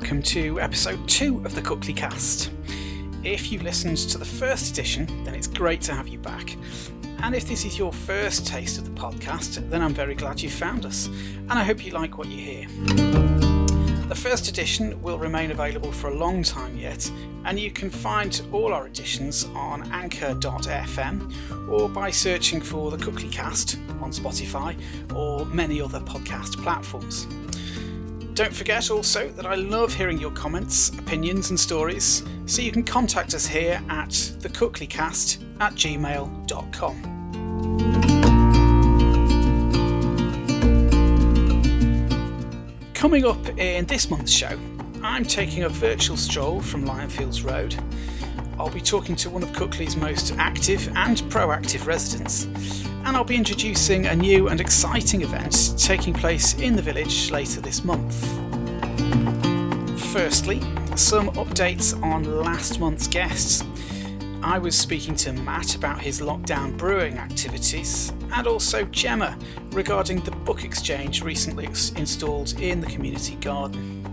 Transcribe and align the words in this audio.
welcome 0.00 0.22
to 0.22 0.58
episode 0.58 1.06
2 1.10 1.44
of 1.44 1.54
the 1.54 1.60
Cookley 1.60 1.92
Cast. 1.92 2.50
If 3.22 3.52
you 3.52 3.58
listened 3.58 3.98
to 3.98 4.16
the 4.16 4.24
first 4.24 4.72
edition, 4.72 5.06
then 5.24 5.34
it's 5.34 5.46
great 5.46 5.82
to 5.82 5.92
have 5.92 6.08
you 6.08 6.16
back. 6.16 6.56
And 7.18 7.34
if 7.34 7.46
this 7.46 7.66
is 7.66 7.76
your 7.76 7.92
first 7.92 8.46
taste 8.46 8.78
of 8.78 8.86
the 8.86 8.98
podcast, 8.98 9.68
then 9.68 9.82
I'm 9.82 9.92
very 9.92 10.14
glad 10.14 10.40
you 10.40 10.48
found 10.48 10.86
us, 10.86 11.08
and 11.08 11.52
I 11.52 11.64
hope 11.64 11.84
you 11.84 11.92
like 11.92 12.16
what 12.16 12.28
you 12.28 12.38
hear. 12.38 12.66
The 14.08 14.16
first 14.16 14.48
edition 14.48 15.00
will 15.02 15.18
remain 15.18 15.50
available 15.50 15.92
for 15.92 16.08
a 16.08 16.14
long 16.14 16.42
time 16.42 16.78
yet, 16.78 17.12
and 17.44 17.60
you 17.60 17.70
can 17.70 17.90
find 17.90 18.40
all 18.52 18.72
our 18.72 18.86
editions 18.86 19.44
on 19.54 19.82
anchor.fm 19.92 21.68
or 21.68 21.90
by 21.90 22.10
searching 22.10 22.62
for 22.62 22.90
the 22.90 22.96
Cookley 22.96 23.28
Cast 23.28 23.76
on 24.00 24.12
Spotify 24.12 24.80
or 25.14 25.44
many 25.44 25.78
other 25.78 26.00
podcast 26.00 26.56
platforms. 26.62 27.26
Don't 28.40 28.56
forget 28.56 28.90
also 28.90 29.28
that 29.32 29.44
I 29.44 29.54
love 29.54 29.92
hearing 29.92 30.18
your 30.18 30.30
comments, 30.30 30.88
opinions, 30.98 31.50
and 31.50 31.60
stories, 31.60 32.24
so 32.46 32.62
you 32.62 32.72
can 32.72 32.82
contact 32.82 33.34
us 33.34 33.46
here 33.46 33.82
at 33.90 34.08
thecookleycast 34.08 35.60
at 35.60 35.74
gmail.com. 35.74 37.02
Coming 42.94 43.26
up 43.26 43.46
in 43.58 43.84
this 43.84 44.08
month's 44.08 44.32
show, 44.32 44.58
I'm 45.02 45.26
taking 45.26 45.64
a 45.64 45.68
virtual 45.68 46.16
stroll 46.16 46.62
from 46.62 46.86
Lionfields 46.86 47.44
Road. 47.44 47.76
I'll 48.58 48.70
be 48.70 48.80
talking 48.80 49.16
to 49.16 49.28
one 49.28 49.42
of 49.42 49.52
Cookley's 49.52 49.98
most 49.98 50.34
active 50.38 50.88
and 50.96 51.18
proactive 51.24 51.84
residents, 51.84 52.46
and 53.04 53.16
I'll 53.16 53.24
be 53.24 53.36
introducing 53.36 54.06
a 54.06 54.14
new 54.14 54.48
and 54.48 54.60
exciting 54.60 55.22
event 55.22 55.74
taking 55.78 56.12
place 56.12 56.54
in 56.54 56.76
the 56.76 56.82
village 56.82 57.30
later 57.30 57.60
this 57.60 57.84
month. 57.84 58.14
Firstly, 60.12 60.60
some 60.96 61.30
updates 61.30 62.00
on 62.02 62.24
last 62.42 62.80
month's 62.80 63.06
guests. 63.06 63.64
I 64.42 64.58
was 64.58 64.78
speaking 64.78 65.14
to 65.16 65.32
Matt 65.32 65.74
about 65.74 66.00
his 66.00 66.20
lockdown 66.20 66.76
brewing 66.76 67.18
activities, 67.18 68.12
and 68.32 68.46
also 68.46 68.84
Gemma 68.86 69.38
regarding 69.72 70.20
the 70.20 70.30
book 70.30 70.64
exchange 70.64 71.22
recently 71.22 71.66
installed 71.66 72.58
in 72.60 72.80
the 72.80 72.86
community 72.86 73.36
garden. 73.36 74.04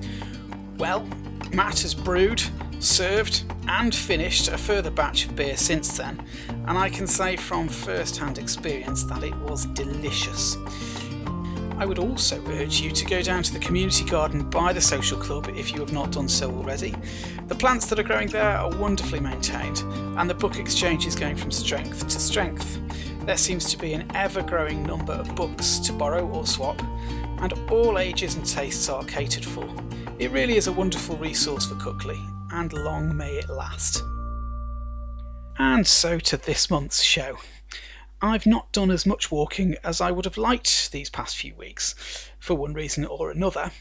Well, 0.78 1.08
Matt 1.54 1.80
has 1.80 1.94
brewed, 1.94 2.44
served, 2.80 3.44
and 3.68 3.94
finished 3.94 4.48
a 4.48 4.58
further 4.58 4.92
batch 4.92 5.26
of 5.26 5.36
beer 5.36 5.58
since 5.58 5.98
then, 5.98 6.24
and 6.68 6.78
I 6.78 6.90
can 6.90 7.08
say 7.08 7.36
from 7.36 7.68
first 7.68 8.18
hand 8.18 8.38
experience 8.38 9.04
that 9.06 9.24
it 9.24 9.36
was 9.38 9.66
delicious. 9.68 10.58
I 11.78 11.86
would 11.86 12.00
also 12.00 12.44
urge 12.48 12.82
you 12.82 12.90
to 12.90 13.06
go 13.06 13.22
down 13.22 13.44
to 13.44 13.54
the 13.54 13.60
community 13.60 14.04
garden 14.04 14.50
by 14.50 14.74
the 14.74 14.82
social 14.82 15.20
club 15.20 15.48
if 15.56 15.72
you 15.72 15.80
have 15.80 15.94
not 15.94 16.12
done 16.12 16.28
so 16.28 16.50
already. 16.50 16.96
The 17.48 17.56
plants 17.56 17.86
that 17.88 18.00
are 18.00 18.04
growing 18.04 18.30
there 18.30 18.58
are 18.58 18.76
wonderfully 18.78 19.20
maintained, 19.20 19.80
and 20.18 20.28
the 20.28 20.34
book 20.34 20.58
exchange 20.58 21.06
is 21.06 21.16
going 21.16 21.36
from 21.36 21.52
strength 21.52 22.08
to 22.08 22.20
strength. 22.20 22.80
There 23.28 23.38
seems 23.38 23.70
to 23.72 23.78
be 23.78 23.94
an 23.94 24.10
ever 24.16 24.42
growing 24.42 24.82
number 24.84 25.14
of 25.14 25.36
books 25.36 25.78
to 25.80 25.94
borrow 25.94 26.28
or 26.28 26.48
swap, 26.48 26.82
and 27.42 27.54
all 27.70 28.00
ages 28.00 28.36
and 28.36 28.46
tastes 28.46 28.90
are 28.90 29.04
catered 29.04 29.46
for. 29.46 29.68
It 30.18 30.32
really 30.32 30.58
is 30.58 30.66
a 30.66 30.74
wonderful 30.74 31.16
resource 31.18 31.68
for 31.68 31.76
Cookley, 31.76 32.20
and 32.52 32.74
long 32.74 33.16
may 33.16 33.38
it 33.38 33.50
last. 33.50 34.04
And 35.60 35.86
so 35.88 36.20
to 36.20 36.38
this 36.38 36.70
month's 36.70 37.02
show. 37.02 37.38
I've 38.22 38.48
not 38.48 38.72
done 38.72 38.90
as 38.90 39.06
much 39.06 39.32
walking 39.32 39.76
as 39.84 40.02
I 40.02 40.10
would 40.10 40.26
have 40.26 40.38
liked 40.38 40.92
these 40.92 41.10
past 41.10 41.38
few 41.38 41.54
weeks, 41.54 41.94
for 42.40 42.56
one 42.56 42.74
reason 42.74 43.06
or 43.06 43.30
another, 43.30 43.72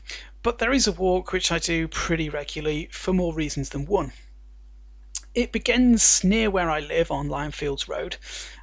but 0.42 0.58
there 0.58 0.72
is 0.72 0.86
a 0.86 0.92
walk 0.92 1.32
which 1.32 1.50
I 1.50 1.58
do 1.58 1.88
pretty 1.88 2.28
regularly 2.28 2.88
for 2.92 3.14
more 3.14 3.34
reasons 3.34 3.70
than 3.70 3.86
one. 3.86 4.12
It 5.34 5.52
begins 5.52 6.22
near 6.22 6.50
where 6.50 6.70
I 6.70 6.80
live 6.80 7.10
on 7.10 7.28
Lionfields 7.28 7.88
Road, 7.88 8.16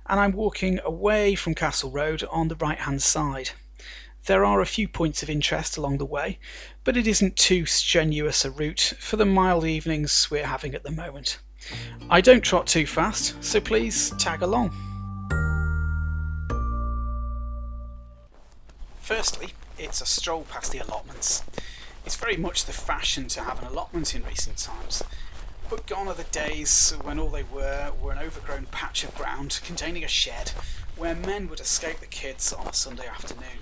and 0.08 0.20
I'm 0.20 0.34
walking 0.34 0.80
away 0.84 1.34
from 1.34 1.56
Castle 1.56 1.92
Road 1.92 2.24
on 2.32 2.50
the 2.50 2.56
right 2.56 2.80
hand 2.80 3.02
side. 3.02 3.52
There 4.26 4.46
are 4.46 4.62
a 4.62 4.66
few 4.66 4.88
points 4.88 5.22
of 5.22 5.30
interest 5.30 5.76
along 5.76 5.98
the 5.98 6.06
way, 6.06 6.40
but 6.86 6.96
it 6.96 7.08
isn't 7.08 7.36
too 7.36 7.66
strenuous 7.66 8.46
a 8.46 8.52
route 8.52 8.94
for 8.98 9.18
the 9.18 9.26
mild 9.26 9.66
evenings 9.66 10.32
we're 10.32 10.46
having 10.46 10.74
at 10.74 10.84
the 10.84 10.92
moment. 10.92 11.40
I 12.10 12.22
don't 12.22 12.40
trot 12.40 12.66
too 12.66 12.86
fast, 12.86 13.36
so 13.44 13.60
please 13.60 14.12
tag 14.12 14.42
along. 14.42 14.72
Firstly, 19.02 19.50
it's 19.78 20.00
a 20.00 20.06
stroll 20.06 20.44
past 20.44 20.72
the 20.72 20.80
allotments. 20.80 21.44
It's 22.06 22.16
very 22.16 22.38
much 22.38 22.64
the 22.64 22.72
fashion 22.72 23.28
to 23.28 23.42
have 23.42 23.62
an 23.62 23.68
allotment 23.68 24.16
in 24.16 24.24
recent 24.24 24.58
times, 24.58 25.04
but 25.70 25.86
gone 25.86 26.08
are 26.08 26.14
the 26.14 26.24
days 26.24 26.92
when 27.02 27.20
all 27.20 27.30
they 27.30 27.44
were 27.44 27.92
were 28.02 28.14
an 28.14 28.20
overgrown 28.20 28.68
patch 28.68 29.04
of 29.04 29.14
ground 29.16 29.60
containing 29.66 30.06
a 30.06 30.08
shed 30.08 30.52
where 30.96 31.14
men 31.14 31.50
would 31.50 31.60
escape 31.60 32.00
the 32.00 32.06
kids 32.06 32.54
on 32.54 32.68
a 32.68 32.74
Sunday 32.74 33.08
afternoon. 33.08 33.60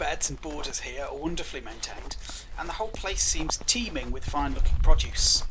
Beds 0.00 0.30
and 0.30 0.40
borders 0.40 0.80
here 0.80 1.04
are 1.04 1.14
wonderfully 1.14 1.60
maintained, 1.60 2.16
and 2.58 2.66
the 2.66 2.72
whole 2.72 2.88
place 2.88 3.22
seems 3.22 3.58
teeming 3.66 4.10
with 4.10 4.24
fine 4.24 4.54
looking 4.54 4.78
produce. 4.82 5.42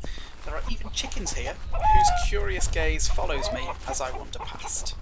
There 0.44 0.56
are 0.56 0.62
even 0.68 0.90
chickens 0.90 1.34
here, 1.34 1.54
whose 1.72 2.28
curious 2.28 2.66
gaze 2.66 3.06
follows 3.06 3.50
me 3.52 3.68
as 3.86 4.00
I 4.00 4.10
wander 4.10 4.40
past. 4.40 4.96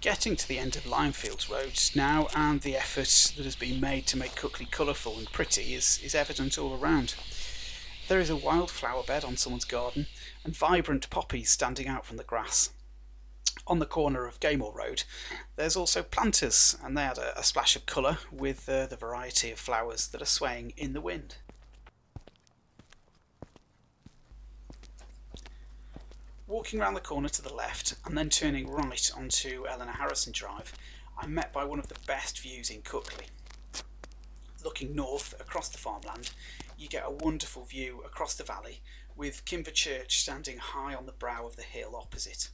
Getting 0.00 0.34
to 0.34 0.48
the 0.48 0.58
end 0.58 0.74
of 0.74 0.82
Lionfields 0.82 1.48
Road 1.48 1.78
now 1.94 2.26
and 2.34 2.62
the 2.62 2.76
effort 2.76 3.32
that 3.36 3.44
has 3.44 3.54
been 3.54 3.80
made 3.80 4.08
to 4.08 4.18
make 4.18 4.34
Cookley 4.34 4.66
colourful 4.66 5.18
and 5.18 5.32
pretty 5.32 5.72
is, 5.72 6.00
is 6.02 6.16
evident 6.16 6.58
all 6.58 6.76
around. 6.76 7.14
There 8.08 8.18
is 8.18 8.28
a 8.28 8.34
wildflower 8.34 9.04
bed 9.04 9.24
on 9.24 9.36
someone's 9.36 9.64
garden 9.64 10.08
and 10.42 10.56
vibrant 10.56 11.08
poppies 11.10 11.52
standing 11.52 11.86
out 11.86 12.04
from 12.04 12.16
the 12.16 12.24
grass. 12.24 12.70
On 13.66 13.78
the 13.78 13.86
corner 13.86 14.26
of 14.26 14.40
Gaymore 14.40 14.74
Road, 14.74 15.04
there's 15.56 15.76
also 15.76 16.02
planters, 16.02 16.76
and 16.84 16.96
they 16.96 17.02
add 17.02 17.16
a, 17.16 17.38
a 17.38 17.42
splash 17.42 17.76
of 17.76 17.86
colour 17.86 18.18
with 18.30 18.68
uh, 18.68 18.86
the 18.86 18.96
variety 18.96 19.50
of 19.50 19.58
flowers 19.58 20.06
that 20.08 20.20
are 20.20 20.26
swaying 20.26 20.74
in 20.76 20.92
the 20.92 21.00
wind. 21.00 21.36
Walking 26.46 26.78
round 26.78 26.94
the 26.94 27.00
corner 27.00 27.30
to 27.30 27.40
the 27.40 27.54
left 27.54 27.94
and 28.04 28.18
then 28.18 28.28
turning 28.28 28.70
right 28.70 29.10
onto 29.16 29.66
Eleanor 29.66 29.92
Harrison 29.92 30.32
Drive, 30.34 30.74
I'm 31.18 31.32
met 31.32 31.50
by 31.50 31.64
one 31.64 31.78
of 31.78 31.88
the 31.88 31.98
best 32.06 32.40
views 32.40 32.68
in 32.68 32.82
Cookley. 32.82 33.26
Looking 34.62 34.94
north 34.94 35.34
across 35.40 35.70
the 35.70 35.78
farmland, 35.78 36.32
you 36.76 36.88
get 36.88 37.04
a 37.06 37.10
wonderful 37.10 37.64
view 37.64 38.02
across 38.04 38.34
the 38.34 38.44
valley 38.44 38.82
with 39.16 39.46
Kinver 39.46 39.72
Church 39.72 40.18
standing 40.18 40.58
high 40.58 40.94
on 40.94 41.06
the 41.06 41.12
brow 41.12 41.46
of 41.46 41.56
the 41.56 41.62
hill 41.62 41.96
opposite. 41.96 42.50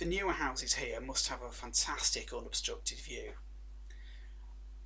The 0.00 0.06
newer 0.06 0.32
houses 0.32 0.72
here 0.72 0.98
must 0.98 1.28
have 1.28 1.42
a 1.42 1.50
fantastic 1.50 2.32
unobstructed 2.32 2.96
view. 2.96 3.32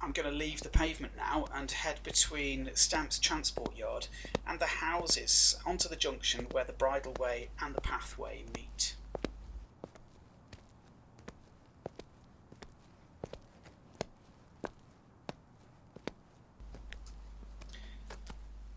I'm 0.01 0.11
going 0.11 0.29
to 0.29 0.37
leave 0.37 0.63
the 0.63 0.69
pavement 0.69 1.13
now 1.17 1.47
and 1.55 1.71
head 1.71 2.01
between 2.03 2.75
Stamps 2.75 3.21
Transport 3.21 3.77
Yard 3.77 4.09
and 4.45 4.59
the 4.59 4.67
houses 4.67 5.57
onto 5.65 5.89
the 5.89 5.95
junction 5.95 6.49
where 6.51 6.65
the 6.65 6.73
bridleway 6.73 7.47
and 7.63 7.77
the 7.77 7.81
pathway 7.81 8.43
meet. 8.57 8.97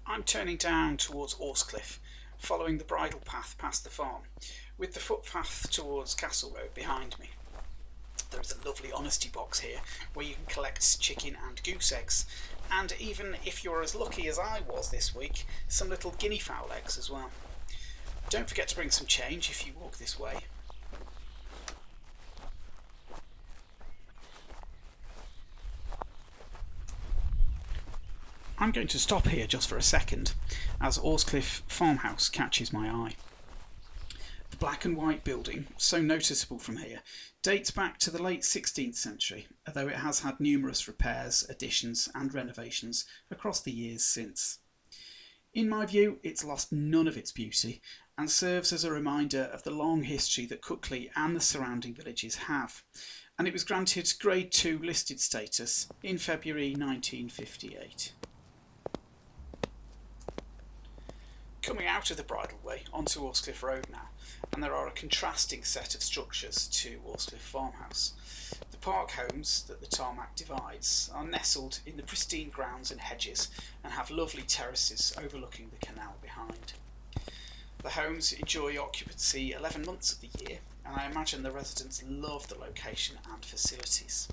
I'm 0.06 0.22
turning 0.22 0.58
down 0.58 0.98
towards 0.98 1.36
Austcliffe, 1.40 2.00
following 2.38 2.78
the 2.78 2.84
bridle 2.84 3.22
path 3.26 3.56
past 3.58 3.84
the 3.84 3.90
farm, 3.90 4.22
with 4.78 4.94
the 4.94 5.00
footpath 5.00 5.70
towards 5.72 6.14
Castle 6.14 6.54
Road 6.56 6.74
behind 6.74 7.18
me. 7.20 7.30
There 8.32 8.42
is 8.42 8.54
a 8.54 8.68
lovely 8.68 8.92
honesty 8.92 9.30
box 9.30 9.60
here 9.60 9.80
where 10.14 10.26
you 10.26 10.36
can 10.36 10.46
collect 10.46 11.00
chicken 11.00 11.38
and 11.48 11.62
goose 11.64 11.92
eggs, 11.92 12.26
and 12.72 12.94
even 13.00 13.38
if 13.46 13.64
you're 13.64 13.82
as 13.82 13.96
lucky 13.96 14.28
as 14.28 14.38
I 14.38 14.62
was 14.68 14.90
this 14.90 15.16
week, 15.16 15.46
some 15.68 15.90
little 15.90 16.12
guinea 16.12 16.40
fowl 16.40 16.70
eggs 16.76 16.98
as 16.98 17.10
well. 17.10 17.32
Don't 18.30 18.50
forget 18.50 18.68
to 18.68 18.76
bring 18.76 18.92
some 18.92 19.08
change 19.08 19.50
if 19.50 19.66
you 19.66 19.74
walk 19.80 19.98
this 19.98 20.20
way. 20.20 20.36
I'm 28.60 28.72
going 28.72 28.88
to 28.88 29.00
stop 29.00 29.28
here 29.28 29.48
just 29.48 29.70
for 29.70 29.78
a 29.78 29.84
second, 29.84 30.34
as 30.82 30.98
Austcliffe 30.98 31.64
Farmhouse 31.68 32.28
catches 32.28 32.74
my 32.74 32.90
eye. 32.90 33.16
Black 34.60 34.86
and 34.86 34.98
white 34.98 35.24
building, 35.24 35.68
so 35.78 36.02
noticeable 36.02 36.58
from 36.58 36.78
here, 36.78 37.02
dates 37.44 37.70
back 37.70 38.00
to 38.00 38.10
the 38.10 38.22
late 38.22 38.42
16th 38.42 38.96
century, 38.96 39.48
although 39.68 39.88
it 39.88 39.98
has 39.98 40.22
had 40.22 40.40
numerous 40.40 40.88
repairs, 40.88 41.46
additions, 41.48 42.10
and 42.16 42.34
renovations 42.34 43.06
across 43.30 43.62
the 43.62 43.72
years 43.72 44.04
since. 44.04 44.58
In 45.54 45.70
my 45.70 45.86
view, 45.86 46.20
it's 46.24 46.44
lost 46.44 46.72
none 46.72 47.08
of 47.08 47.18
its 47.18 47.32
beauty 47.32 47.82
and 48.18 48.32
serves 48.32 48.74
as 48.74 48.84
a 48.84 48.92
reminder 48.92 49.44
of 49.54 49.62
the 49.62 49.70
long 49.70 50.04
history 50.04 50.48
that 50.48 50.62
Cookley 50.62 51.12
and 51.16 51.36
the 51.36 51.42
surrounding 51.42 51.94
villages 51.94 52.36
have, 52.36 52.84
and 53.38 53.48
it 53.48 53.54
was 53.54 53.64
granted 53.64 54.12
Grade 54.20 54.52
2 54.52 54.80
listed 54.80 55.20
status 55.20 55.88
in 56.02 56.18
February 56.18 56.72
1958. 56.72 58.14
Coming 61.62 61.86
out 61.86 62.10
of 62.10 62.18
the 62.18 62.24
Bridleway 62.24 62.84
onto 62.92 63.28
Austcliffe 63.28 63.62
Road 63.62 63.88
now, 63.92 64.10
and 64.52 64.64
there 64.64 64.74
are 64.74 64.88
a 64.88 64.92
contrasting 64.92 65.64
set 65.64 65.96
of 65.96 66.02
structures 66.02 66.68
to 66.68 67.00
Austcliffe 67.06 67.42
Farmhouse. 67.42 68.14
The 68.72 68.78
park 68.78 69.12
homes 69.12 69.64
that 69.68 69.82
the 69.82 69.88
tarmac 69.88 70.36
divides 70.36 71.10
are 71.14 71.24
nestled 71.24 71.80
in 71.86 71.98
the 71.98 72.04
pristine 72.04 72.50
grounds 72.50 72.92
and 72.92 73.00
hedges 73.00 73.50
and 73.84 73.94
have 73.94 74.10
lovely 74.10 74.44
terraces 74.44 75.14
overlooking 75.22 75.70
the 75.70 75.86
canal 75.86 76.16
behind. 76.22 76.74
The 77.84 77.90
homes 77.92 78.34
enjoy 78.34 78.78
occupancy 78.82 79.52
11 79.52 79.86
months 79.86 80.12
of 80.12 80.22
the 80.22 80.30
year, 80.40 80.60
and 80.86 80.96
I 80.96 81.06
imagine 81.06 81.44
the 81.44 81.52
residents 81.52 82.04
love 82.08 82.48
the 82.48 82.58
location 82.58 83.18
and 83.32 83.46
facilities. 83.46 84.28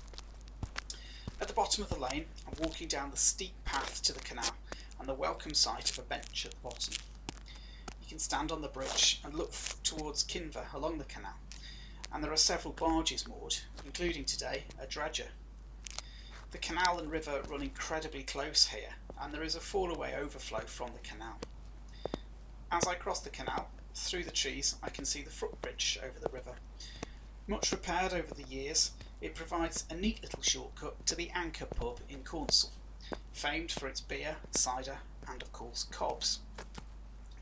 At 1.39 1.47
the 1.47 1.53
bottom 1.53 1.83
of 1.83 1.89
the 1.89 1.99
lane, 1.99 2.25
I'm 2.47 2.63
walking 2.63 2.87
down 2.87 3.11
the 3.11 3.17
steep 3.17 3.53
path 3.65 4.01
to 4.03 4.13
the 4.13 4.21
canal 4.21 4.55
and 4.99 5.07
the 5.07 5.13
welcome 5.13 5.53
sight 5.53 5.91
of 5.91 5.99
a 5.99 6.01
bench 6.01 6.45
at 6.45 6.51
the 6.51 6.57
bottom. 6.63 6.93
Can 8.15 8.19
stand 8.21 8.53
on 8.53 8.61
the 8.61 8.69
bridge 8.69 9.19
and 9.25 9.33
look 9.33 9.51
towards 9.83 10.23
Kinver 10.23 10.73
along 10.73 10.99
the 10.99 11.03
canal, 11.03 11.35
and 12.13 12.23
there 12.23 12.31
are 12.31 12.37
several 12.37 12.73
barges 12.73 13.27
moored, 13.27 13.57
including 13.83 14.23
today 14.23 14.63
a 14.79 14.87
dredger. 14.87 15.27
The 16.51 16.57
canal 16.57 16.97
and 16.99 17.11
river 17.11 17.41
run 17.49 17.61
incredibly 17.61 18.23
close 18.23 18.67
here, 18.67 18.95
and 19.19 19.33
there 19.33 19.43
is 19.43 19.57
a 19.57 19.59
fallaway 19.59 20.17
overflow 20.17 20.61
from 20.61 20.91
the 20.93 21.05
canal. 21.05 21.41
As 22.71 22.87
I 22.87 22.95
cross 22.95 23.19
the 23.19 23.29
canal, 23.29 23.69
through 23.93 24.23
the 24.23 24.31
trees, 24.31 24.75
I 24.81 24.89
can 24.89 25.03
see 25.03 25.21
the 25.21 25.29
footbridge 25.29 25.99
over 26.01 26.17
the 26.17 26.33
river. 26.33 26.55
Much 27.47 27.73
repaired 27.73 28.13
over 28.13 28.33
the 28.33 28.43
years, 28.43 28.91
it 29.19 29.35
provides 29.35 29.83
a 29.89 29.93
neat 29.93 30.23
little 30.23 30.41
shortcut 30.41 31.05
to 31.07 31.15
the 31.15 31.31
Anchor 31.31 31.65
pub 31.65 31.99
in 32.07 32.23
Caunsall, 32.23 32.71
famed 33.33 33.73
for 33.73 33.89
its 33.89 33.99
beer, 33.99 34.37
cider, 34.51 34.99
and 35.27 35.41
of 35.41 35.51
course 35.51 35.85
cobs. 35.91 36.39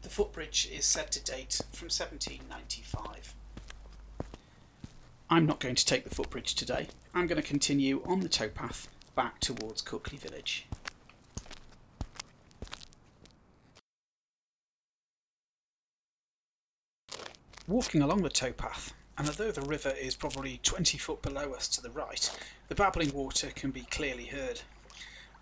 The 0.04 0.10
footbridge 0.10 0.70
is 0.72 0.86
said 0.86 1.12
to 1.14 1.24
date 1.24 1.62
from 1.72 1.86
1795. 1.88 3.36
I'm 5.30 5.46
not 5.46 5.60
going 5.60 5.76
to 5.76 5.86
take 5.86 6.04
the 6.04 6.14
footbridge 6.14 6.56
today. 6.56 6.90
I'm 7.16 7.26
going 7.26 7.42
to 7.42 7.48
continue 7.48 8.04
on 8.06 8.20
the 8.20 8.30
towpath 8.30 8.88
back 9.16 9.40
towards 9.40 9.82
Cookley 9.82 10.18
Village. 10.18 10.68
Walking 17.66 18.02
along 18.02 18.24
the 18.24 18.30
towpath, 18.30 18.92
and 19.18 19.28
although 19.28 19.52
the 19.52 19.62
river 19.62 19.92
is 19.92 20.16
probably 20.16 20.60
20 20.64 20.98
foot 20.98 21.22
below 21.22 21.54
us 21.54 21.70
to 21.70 21.82
the 21.82 21.92
right, 21.92 22.30
the 22.68 22.76
babbling 22.76 23.14
water 23.14 23.52
can 23.56 23.72
be 23.72 23.88
clearly 23.90 24.26
heard. 24.26 24.62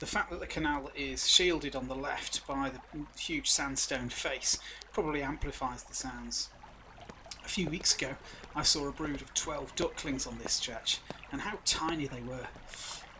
The 0.01 0.07
fact 0.07 0.31
that 0.31 0.39
the 0.39 0.47
canal 0.47 0.89
is 0.95 1.29
shielded 1.29 1.75
on 1.75 1.87
the 1.87 1.93
left 1.93 2.47
by 2.47 2.71
the 2.71 2.81
huge 3.19 3.51
sandstone 3.51 4.09
face 4.09 4.57
probably 4.91 5.21
amplifies 5.21 5.83
the 5.83 5.93
sounds. 5.93 6.49
A 7.45 7.47
few 7.47 7.69
weeks 7.69 7.95
ago, 7.95 8.15
I 8.55 8.63
saw 8.63 8.87
a 8.87 8.91
brood 8.91 9.21
of 9.21 9.31
12 9.35 9.75
ducklings 9.75 10.25
on 10.25 10.39
this 10.39 10.53
stretch, 10.53 11.01
and 11.31 11.41
how 11.41 11.59
tiny 11.65 12.07
they 12.07 12.21
were. 12.21 12.47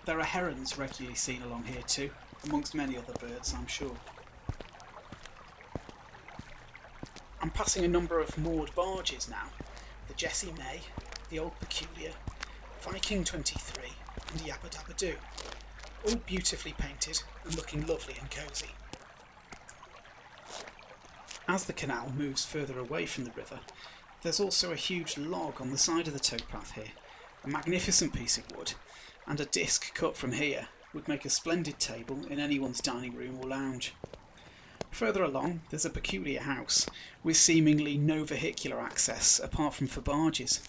There 0.06 0.20
are 0.20 0.24
herons 0.24 0.76
regularly 0.76 1.16
seen 1.16 1.44
along 1.44 1.66
here 1.66 1.84
too, 1.84 2.10
amongst 2.46 2.74
many 2.74 2.98
other 2.98 3.14
birds, 3.14 3.54
I'm 3.54 3.68
sure. 3.68 3.96
I'm 7.44 7.52
passing 7.52 7.86
a 7.86 7.88
number 7.88 8.20
of 8.20 8.40
moored 8.40 8.74
barges 8.74 9.30
now. 9.30 9.50
The 10.08 10.16
Jessie 10.16 10.54
May, 10.58 10.82
the 11.30 11.38
Old 11.38 11.60
Peculiar, 11.60 12.14
Viking 12.82 13.24
23 13.24 13.84
and 14.32 14.42
Yabba 14.42 14.72
Dabba 14.72 14.98
Doo. 14.98 15.16
All 16.08 16.16
beautifully 16.16 16.74
painted 16.78 17.22
and 17.46 17.56
looking 17.56 17.86
lovely 17.86 18.16
and 18.20 18.30
cosy. 18.32 18.72
As 21.48 21.66
the 21.66 21.74
canal 21.74 22.12
moves 22.16 22.46
further 22.46 22.80
away 22.80 23.06
from 23.06 23.26
the 23.26 23.32
river, 23.32 23.60
there's 24.22 24.40
also 24.40 24.72
a 24.72 24.76
huge 24.76 25.18
log 25.18 25.60
on 25.60 25.72
the 25.72 25.78
side 25.78 26.08
of 26.08 26.14
the 26.14 26.20
towpath 26.20 26.72
here, 26.74 26.92
a 27.44 27.48
magnificent 27.48 28.14
piece 28.14 28.38
of 28.38 28.56
wood, 28.56 28.74
and 29.28 29.40
a 29.40 29.46
disc 29.46 29.94
cut 29.94 30.16
from 30.16 30.34
here 30.34 30.68
would 30.94 31.08
make 31.08 31.26
a 31.26 31.30
splendid 31.30 31.80
table 31.80 32.26
in 32.28 32.40
anyone's 32.40 32.82
dining 32.82 33.16
room 33.16 33.38
or 33.40 33.48
lounge. 33.48 33.94
Further 34.92 35.24
along, 35.24 35.62
there's 35.70 35.86
a 35.86 35.90
peculiar 35.90 36.42
house 36.42 36.86
with 37.24 37.38
seemingly 37.38 37.98
no 37.98 38.24
vehicular 38.24 38.80
access 38.80 39.40
apart 39.40 39.74
from 39.74 39.88
for 39.88 40.02
barges. 40.02 40.62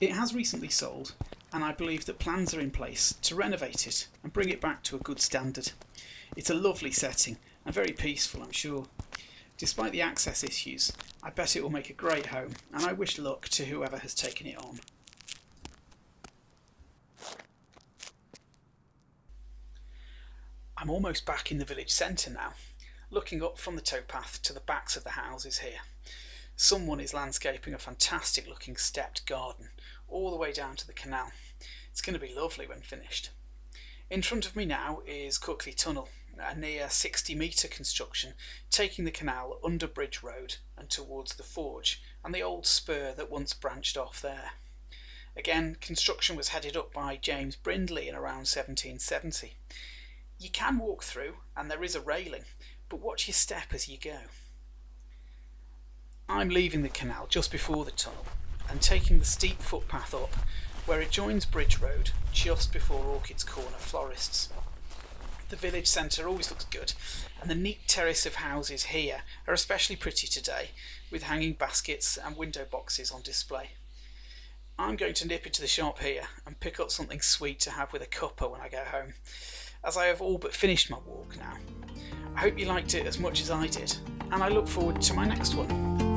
It 0.00 0.12
has 0.12 0.34
recently 0.34 0.70
sold, 0.70 1.14
and 1.54 1.62
I 1.62 1.70
believe 1.70 2.04
that 2.06 2.18
plans 2.18 2.52
are 2.52 2.60
in 2.60 2.72
place 2.72 3.14
to 3.22 3.36
renovate 3.36 3.86
it 3.86 4.08
and 4.24 4.32
bring 4.32 4.48
it 4.48 4.60
back 4.60 4.82
to 4.82 4.96
a 4.96 4.98
good 4.98 5.20
standard. 5.20 5.70
It's 6.36 6.50
a 6.50 6.54
lovely 6.54 6.90
setting 6.90 7.36
and 7.64 7.72
very 7.72 7.92
peaceful, 7.92 8.42
I'm 8.42 8.50
sure. 8.50 8.86
Despite 9.56 9.92
the 9.92 10.02
access 10.02 10.42
issues, 10.42 10.92
I 11.22 11.30
bet 11.30 11.54
it 11.54 11.62
will 11.62 11.70
make 11.70 11.90
a 11.90 11.94
great 11.94 12.26
home, 12.26 12.54
and 12.72 12.84
I 12.84 12.92
wish 12.92 13.20
luck 13.20 13.48
to 13.50 13.66
whoever 13.66 13.98
has 13.98 14.16
taken 14.16 14.48
it 14.48 14.58
on. 14.58 14.80
I'm 20.76 20.90
almost 20.90 21.24
back 21.24 21.52
in 21.52 21.58
the 21.58 21.64
village 21.64 21.92
centre 21.92 22.30
now, 22.30 22.54
looking 23.10 23.44
up 23.44 23.58
from 23.58 23.76
the 23.76 23.80
towpath 23.80 24.42
to 24.42 24.52
the 24.52 24.58
backs 24.58 24.96
of 24.96 25.04
the 25.04 25.10
houses 25.10 25.58
here. 25.58 25.82
Someone 26.56 26.98
is 26.98 27.14
landscaping 27.14 27.74
a 27.74 27.78
fantastic 27.78 28.48
looking 28.48 28.76
stepped 28.76 29.24
garden 29.26 29.70
all 30.08 30.30
the 30.30 30.36
way 30.36 30.52
down 30.52 30.76
to 30.76 30.86
the 30.86 30.92
canal. 30.92 31.32
It's 31.90 32.00
going 32.00 32.18
to 32.18 32.26
be 32.26 32.34
lovely 32.34 32.66
when 32.66 32.80
finished. 32.80 33.30
In 34.10 34.22
front 34.22 34.46
of 34.46 34.56
me 34.56 34.64
now 34.64 35.00
is 35.06 35.38
Cookley 35.38 35.72
Tunnel, 35.72 36.08
a 36.38 36.54
near 36.54 36.90
60 36.90 37.34
metre 37.34 37.68
construction 37.68 38.34
taking 38.70 39.04
the 39.04 39.10
canal 39.10 39.58
under 39.64 39.86
Bridge 39.86 40.22
Road 40.22 40.56
and 40.76 40.90
towards 40.90 41.34
the 41.34 41.42
forge 41.42 42.02
and 42.24 42.34
the 42.34 42.42
old 42.42 42.66
spur 42.66 43.12
that 43.14 43.30
once 43.30 43.54
branched 43.54 43.96
off 43.96 44.20
there. 44.20 44.52
Again, 45.36 45.76
construction 45.80 46.36
was 46.36 46.48
headed 46.48 46.76
up 46.76 46.92
by 46.92 47.16
James 47.16 47.56
Brindley 47.56 48.08
in 48.08 48.14
around 48.14 48.46
1770. 48.46 49.54
You 50.38 50.50
can 50.50 50.78
walk 50.78 51.02
through 51.02 51.36
and 51.56 51.70
there 51.70 51.82
is 51.82 51.96
a 51.96 52.00
railing, 52.00 52.44
but 52.88 53.00
watch 53.00 53.26
your 53.26 53.34
step 53.34 53.72
as 53.72 53.88
you 53.88 53.98
go. 53.98 54.18
I'm 56.28 56.48
leaving 56.48 56.82
the 56.82 56.88
canal 56.88 57.26
just 57.26 57.50
before 57.50 57.84
the 57.84 57.90
tunnel 57.90 58.26
and 58.68 58.80
taking 58.80 59.18
the 59.18 59.24
steep 59.24 59.60
footpath 59.60 60.14
up 60.14 60.34
where 60.86 61.00
it 61.00 61.10
joins 61.10 61.46
Bridge 61.46 61.80
Road 61.80 62.10
just 62.32 62.72
before 62.72 63.04
Orchids 63.04 63.42
Corner 63.42 63.78
Florists. 63.78 64.50
The 65.48 65.56
village 65.56 65.86
centre 65.86 66.28
always 66.28 66.50
looks 66.50 66.64
good, 66.64 66.92
and 67.40 67.50
the 67.50 67.54
neat 67.54 67.86
terrace 67.86 68.26
of 68.26 68.36
houses 68.36 68.84
here 68.84 69.22
are 69.46 69.54
especially 69.54 69.96
pretty 69.96 70.26
today, 70.26 70.70
with 71.10 71.24
hanging 71.24 71.54
baskets 71.54 72.18
and 72.18 72.36
window 72.36 72.66
boxes 72.70 73.10
on 73.10 73.22
display. 73.22 73.70
I'm 74.78 74.96
going 74.96 75.14
to 75.14 75.28
nip 75.28 75.46
into 75.46 75.60
the 75.60 75.66
shop 75.66 76.00
here 76.00 76.24
and 76.44 76.58
pick 76.58 76.80
up 76.80 76.90
something 76.90 77.20
sweet 77.20 77.60
to 77.60 77.70
have 77.70 77.92
with 77.92 78.02
a 78.02 78.06
cuppa 78.06 78.50
when 78.50 78.60
I 78.60 78.68
go 78.68 78.82
home, 78.84 79.14
as 79.84 79.96
I 79.96 80.06
have 80.06 80.20
all 80.20 80.38
but 80.38 80.54
finished 80.54 80.90
my 80.90 80.98
walk 81.06 81.36
now. 81.38 81.56
I 82.34 82.40
hope 82.40 82.58
you 82.58 82.66
liked 82.66 82.94
it 82.94 83.06
as 83.06 83.18
much 83.18 83.40
as 83.40 83.50
I 83.50 83.68
did, 83.68 83.96
and 84.32 84.42
I 84.42 84.48
look 84.48 84.66
forward 84.66 85.00
to 85.02 85.14
my 85.14 85.24
next 85.24 85.54
one. 85.54 86.13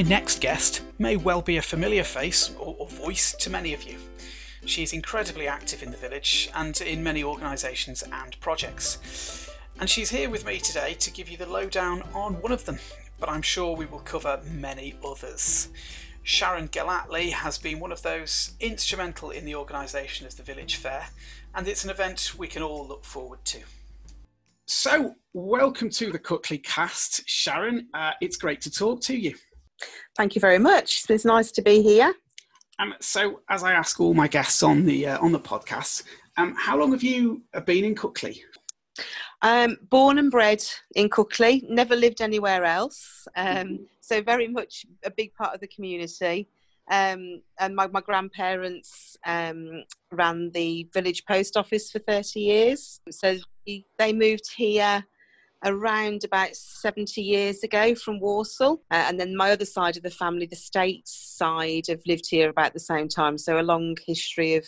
My 0.00 0.08
next 0.08 0.40
guest 0.40 0.80
may 0.98 1.18
well 1.18 1.42
be 1.42 1.58
a 1.58 1.62
familiar 1.62 2.04
face 2.04 2.52
or, 2.58 2.74
or, 2.78 2.88
voice 2.88 3.34
to 3.34 3.50
many 3.50 3.74
of 3.74 3.82
you. 3.82 3.98
She 4.64 4.82
is 4.82 4.94
incredibly 4.94 5.46
active 5.46 5.82
in 5.82 5.90
the 5.90 5.98
village 5.98 6.48
and 6.54 6.80
in 6.80 7.02
many 7.02 7.22
organisations 7.22 8.02
and 8.10 8.40
projects 8.40 9.50
and 9.78 9.90
she's 9.90 10.08
here 10.08 10.30
with 10.30 10.46
me 10.46 10.58
today 10.58 10.94
to 10.94 11.10
give 11.10 11.28
you 11.28 11.36
the 11.36 11.44
lowdown 11.44 12.02
on 12.14 12.40
one 12.40 12.50
of 12.50 12.64
them, 12.64 12.78
but 13.18 13.28
I'm 13.28 13.42
sure 13.42 13.76
we 13.76 13.84
will 13.84 13.98
cover 13.98 14.40
many 14.50 14.94
others. 15.04 15.68
Sharon 16.22 16.68
Gellatly 16.68 17.32
has 17.32 17.58
been 17.58 17.78
one 17.78 17.92
of 17.92 18.00
those 18.00 18.52
instrumental 18.58 19.28
in 19.28 19.44
the 19.44 19.54
organisation 19.54 20.26
of 20.26 20.34
the 20.34 20.42
Village 20.42 20.76
Fair, 20.76 21.08
and 21.54 21.68
it's 21.68 21.84
an 21.84 21.90
event 21.90 22.32
we 22.38 22.48
can 22.48 22.62
all 22.62 22.88
look 22.88 23.04
forward 23.04 23.44
to. 23.44 23.58
So, 24.64 25.16
welcome 25.34 25.90
to 25.90 26.10
the 26.10 26.18
Cookley 26.18 26.58
cast, 26.58 27.28
Sharon. 27.28 27.88
Uh, 27.92 28.12
it's 28.22 28.38
great 28.38 28.62
to 28.62 28.70
talk 28.70 29.02
to 29.02 29.14
you. 29.14 29.34
Thank 30.16 30.34
you 30.34 30.40
very 30.40 30.58
much. 30.58 31.04
It's 31.08 31.24
nice 31.24 31.50
to 31.52 31.62
be 31.62 31.82
here. 31.82 32.14
Um, 32.78 32.94
so, 33.00 33.40
as 33.48 33.62
I 33.62 33.72
ask 33.72 34.00
all 34.00 34.14
my 34.14 34.26
guests 34.26 34.62
on 34.62 34.84
the 34.86 35.06
uh, 35.06 35.20
on 35.20 35.32
the 35.32 35.40
podcast, 35.40 36.04
um, 36.36 36.54
how 36.58 36.78
long 36.78 36.92
have 36.92 37.02
you 37.02 37.42
uh, 37.54 37.60
been 37.60 37.84
in 37.84 37.94
Cookley? 37.94 38.42
Um, 39.42 39.76
born 39.90 40.18
and 40.18 40.30
bred 40.30 40.62
in 40.94 41.08
Cookley, 41.08 41.64
never 41.68 41.96
lived 41.96 42.20
anywhere 42.20 42.64
else. 42.64 43.26
Um, 43.36 43.46
mm-hmm. 43.46 43.76
so 44.00 44.22
very 44.22 44.48
much 44.48 44.84
a 45.04 45.10
big 45.10 45.34
part 45.34 45.54
of 45.54 45.60
the 45.60 45.68
community. 45.68 46.48
Um, 46.90 47.42
and 47.58 47.76
my, 47.76 47.86
my 47.86 48.00
grandparents 48.00 49.16
um, 49.24 49.84
ran 50.10 50.50
the 50.52 50.88
village 50.92 51.24
post 51.24 51.56
office 51.56 51.90
for 51.90 52.00
30 52.00 52.40
years. 52.40 53.00
So 53.10 53.36
they 53.98 54.12
moved 54.12 54.52
here 54.56 55.04
around 55.64 56.24
about 56.24 56.56
70 56.56 57.20
years 57.20 57.62
ago 57.62 57.94
from 57.94 58.20
Warsaw. 58.20 58.72
Uh, 58.90 59.04
and 59.08 59.20
then 59.20 59.36
my 59.36 59.50
other 59.50 59.64
side 59.64 59.96
of 59.96 60.02
the 60.02 60.10
family, 60.10 60.46
the 60.46 60.56
States 60.56 61.12
side, 61.36 61.84
have 61.88 62.00
lived 62.06 62.28
here 62.28 62.48
about 62.48 62.72
the 62.72 62.80
same 62.80 63.08
time. 63.08 63.36
So 63.36 63.60
a 63.60 63.62
long 63.62 63.96
history 64.06 64.54
of, 64.54 64.66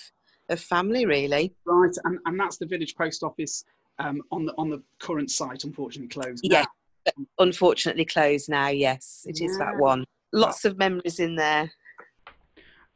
of 0.48 0.60
family, 0.60 1.06
really. 1.06 1.54
Right. 1.64 1.96
And, 2.04 2.18
and 2.26 2.38
that's 2.38 2.58
the 2.58 2.66
village 2.66 2.94
post 2.96 3.22
office 3.22 3.64
um, 3.98 4.22
on, 4.30 4.46
the, 4.46 4.54
on 4.58 4.70
the 4.70 4.82
current 4.98 5.30
site, 5.30 5.64
unfortunately 5.64 6.08
closed. 6.08 6.40
Yeah. 6.44 6.64
Unfortunately 7.38 8.04
closed 8.04 8.48
now, 8.48 8.68
yes. 8.68 9.24
it 9.26 9.40
yeah. 9.40 9.48
is 9.48 9.58
that 9.58 9.76
one. 9.78 10.04
Lots 10.32 10.64
of 10.64 10.78
memories 10.78 11.18
in 11.18 11.36
there. 11.36 11.70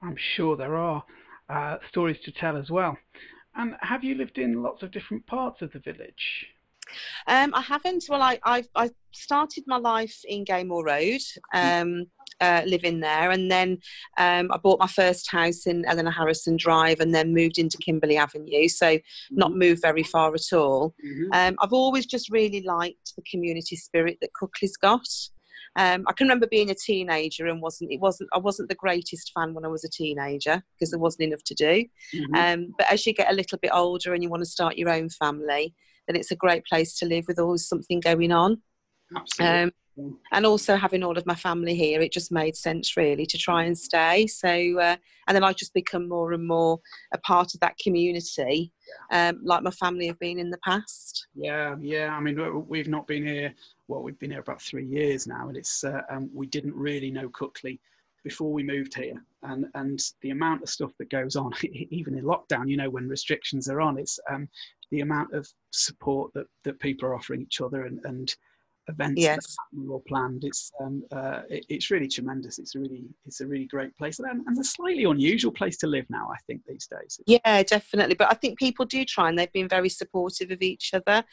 I'm 0.03 0.17
sure 0.37 0.57
there 0.57 0.77
are 0.77 1.03
uh, 1.49 1.77
stories 1.89 2.19
to 2.25 2.33
tell 2.33 2.57
as 2.57 2.71
well. 2.71 2.97
And 3.57 3.75
have 3.81 4.05
you 4.05 4.15
lived 4.15 4.39
in 4.39 4.63
lots 4.63 4.83
of 4.83 4.91
different 4.91 5.27
parts 5.27 5.63
of 5.63 5.73
the 5.73 5.79
village? 5.79 6.47
Um, 7.27 7.55
I 7.55 7.61
haven't. 7.61 8.05
Well, 8.09 8.23
I, 8.23 8.39
I, 8.45 8.65
I 8.75 8.91
started 9.13 9.65
my 9.67 9.79
life 9.79 10.19
in 10.25 10.45
Gaymore 10.45 10.85
Road, 10.85 11.21
um, 11.53 12.07
uh, 12.41 12.63
living 12.67 13.01
there, 13.01 13.31
and 13.31 13.51
then 13.51 13.79
um, 14.19 14.51
I 14.53 14.59
bought 14.59 14.79
my 14.79 14.87
first 14.87 15.31
house 15.31 15.67
in 15.67 15.85
Eleanor 15.87 16.11
Harrison 16.11 16.57
Drive, 16.57 17.01
and 17.01 17.15
then 17.15 17.35
moved 17.35 17.59
into 17.59 17.79
Kimberley 17.79 18.17
Avenue. 18.17 18.69
So 18.69 18.99
not 19.31 19.51
mm-hmm. 19.51 19.59
moved 19.59 19.83
very 19.83 20.03
far 20.03 20.35
at 20.35 20.53
all. 20.53 20.95
Mm-hmm. 21.05 21.33
Um, 21.33 21.57
I've 21.61 21.73
always 21.73 22.07
just 22.07 22.31
really 22.31 22.63
liked 22.63 23.15
the 23.17 23.23
community 23.31 23.77
spirit 23.77 24.19
that 24.21 24.35
Cookley's 24.35 24.77
got. 24.77 25.09
Um, 25.77 26.05
I 26.09 26.13
can 26.15 26.27
remember 26.27 26.47
being 26.47 26.71
a 26.71 26.75
teenager 26.75 27.47
and 27.47 27.61
wasn't 27.61 27.93
it 27.93 28.01
wasn't 28.01 28.31
I 28.33 28.39
wasn't 28.39 28.71
the 28.71 28.75
greatest 28.75 29.31
fan 29.35 29.53
when 29.53 29.65
I 29.65 29.69
was 29.69 29.85
a 29.85 29.91
teenager 29.91 30.63
because 30.75 30.91
there 30.91 30.99
wasn't 30.99 31.25
enough 31.25 31.45
to 31.45 31.55
do. 31.55 31.85
Mm-hmm. 32.15 32.35
Um, 32.35 32.75
but 32.79 32.91
as 32.91 33.07
you 33.07 33.13
get 33.13 33.31
a 33.31 33.35
little 33.35 33.59
bit 33.59 33.71
older 33.75 34.15
and 34.15 34.23
you 34.23 34.31
want 34.31 34.43
to 34.43 34.49
start 34.49 34.79
your 34.79 34.89
own 34.89 35.11
family, 35.11 35.75
then 36.07 36.17
it's 36.17 36.31
a 36.31 36.37
great 36.37 36.65
place 36.65 36.97
to 36.99 37.07
live 37.07 37.25
with 37.29 37.39
always 37.39 37.67
something 37.67 38.01
going 38.01 38.33
on. 38.33 38.63
Absolutely. 39.15 39.63
Um, 39.63 39.73
and 40.33 40.45
also 40.45 40.77
having 40.77 41.03
all 41.03 41.17
of 41.17 41.27
my 41.27 41.35
family 41.35 41.75
here, 41.75 42.01
it 42.01 42.13
just 42.13 42.31
made 42.31 42.57
sense 42.57 42.97
really 42.97 43.25
to 43.27 43.39
try 43.39 43.65
and 43.65 43.77
stay. 43.77 44.27
So, 44.27 44.49
uh, 44.49 44.97
and 45.27 45.35
then 45.35 45.45
I 45.45 45.53
just 45.53 45.73
become 45.73 46.09
more 46.09 46.33
and 46.33 46.47
more 46.47 46.81
a 47.13 47.19
part 47.19 47.55
of 47.55 47.61
that 47.61 47.79
community, 47.79 48.73
um, 49.11 49.41
like 49.43 49.63
my 49.63 49.71
family 49.71 50.07
have 50.09 50.19
been 50.19 50.39
in 50.39 50.51
the 50.51 50.59
past. 50.59 51.29
Yeah, 51.35 51.77
yeah. 51.81 52.15
I 52.15 52.21
mean, 52.21 52.67
we've 52.69 52.89
not 52.89 53.07
been 53.07 53.27
here. 53.27 53.55
Well, 53.89 54.03
we've 54.03 54.19
been 54.19 54.33
here 54.33 54.41
about 54.41 54.61
three 54.61 54.85
years 54.85 55.27
now, 55.27 55.49
and 55.49 55.57
it's 55.57 55.85
uh, 55.85 56.03
um, 56.11 56.29
we 56.35 56.47
didn't 56.47 56.75
really 56.75 57.11
know 57.11 57.29
Cookley 57.31 57.81
before 58.27 58.53
we 58.53 58.65
moved 58.65 58.93
here, 58.97 59.25
and 59.45 59.67
and 59.75 60.01
the 60.21 60.31
amount 60.31 60.61
of 60.61 60.69
stuff 60.69 60.91
that 60.99 61.09
goes 61.11 61.37
on, 61.37 61.53
even 61.63 62.19
in 62.19 62.25
lockdown, 62.25 62.69
you 62.69 62.77
know, 62.77 62.91
when 62.91 63.09
restrictions 63.09 63.69
are 63.69 63.81
on, 63.81 64.01
it's 64.01 64.19
um, 64.29 64.49
the 64.91 65.01
amount 65.01 65.33
of 65.33 65.49
support 65.71 66.33
that, 66.35 66.47
that 66.65 66.81
people 66.81 67.09
are 67.09 67.15
offering 67.15 67.41
each 67.41 67.61
other 67.61 67.85
and, 67.85 68.01
and 68.03 68.35
events 68.89 69.23
yes. 69.23 69.57
that 69.73 69.93
are 69.93 70.01
planned. 70.09 70.43
It's 70.43 70.73
um, 70.81 71.05
uh, 71.13 71.43
it, 71.49 71.67
it's 71.69 71.93
really 71.93 72.09
tremendous. 72.09 72.59
It's 72.59 72.75
a 72.75 72.81
really 72.81 73.05
it's 73.27 73.41
a 73.43 73.47
really 73.47 73.67
great 73.67 73.97
place 73.97 74.19
and, 74.19 74.45
and 74.45 74.59
a 74.59 74.65
slightly 74.65 75.05
unusual 75.05 75.53
place 75.53 75.77
to 75.79 75.87
live 75.87 76.07
now. 76.11 76.29
I 76.29 76.39
think 76.49 76.63
these 76.67 76.89
days. 76.89 77.21
Yeah, 77.29 77.63
definitely. 77.63 78.17
But 78.17 78.33
I 78.33 78.35
think 78.35 78.59
people 78.59 78.87
do 78.87 79.05
try, 79.05 79.29
and 79.29 79.39
they've 79.39 79.53
been 79.53 79.69
very 79.69 79.89
supportive 79.89 80.51
of 80.51 80.63
each 80.63 80.95
other. 80.95 81.25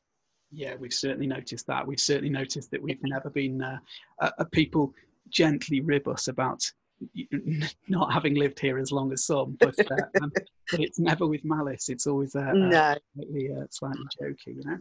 Yeah, 0.52 0.76
we've 0.76 0.94
certainly 0.94 1.26
noticed 1.26 1.66
that. 1.66 1.88
We've 1.88 2.00
certainly 2.00 2.30
noticed 2.30 2.70
that 2.70 2.84
we've 2.84 3.02
never 3.02 3.32
been 3.32 3.64
uh, 3.64 3.80
uh, 4.22 4.44
people 4.52 4.94
gently 5.30 5.82
rib 5.82 6.08
us 6.08 6.28
about 6.28 6.72
not 7.88 8.12
having 8.14 8.36
lived 8.36 8.60
here 8.60 8.78
as 8.78 8.92
long 8.92 9.12
as 9.12 9.26
some, 9.26 9.58
but, 9.60 9.76
uh, 9.80 10.22
um, 10.22 10.32
but 10.72 10.80
it's 10.80 11.00
never 11.00 11.28
with 11.28 11.44
malice. 11.44 11.90
It's 11.90 12.08
always 12.08 12.36
uh, 12.36 12.52
no. 12.54 12.78
uh, 12.78 12.96
slightly, 13.16 13.52
uh, 13.52 13.66
slightly 13.70 14.06
jokey, 14.22 14.56
you 14.56 14.64
know. 14.66 14.78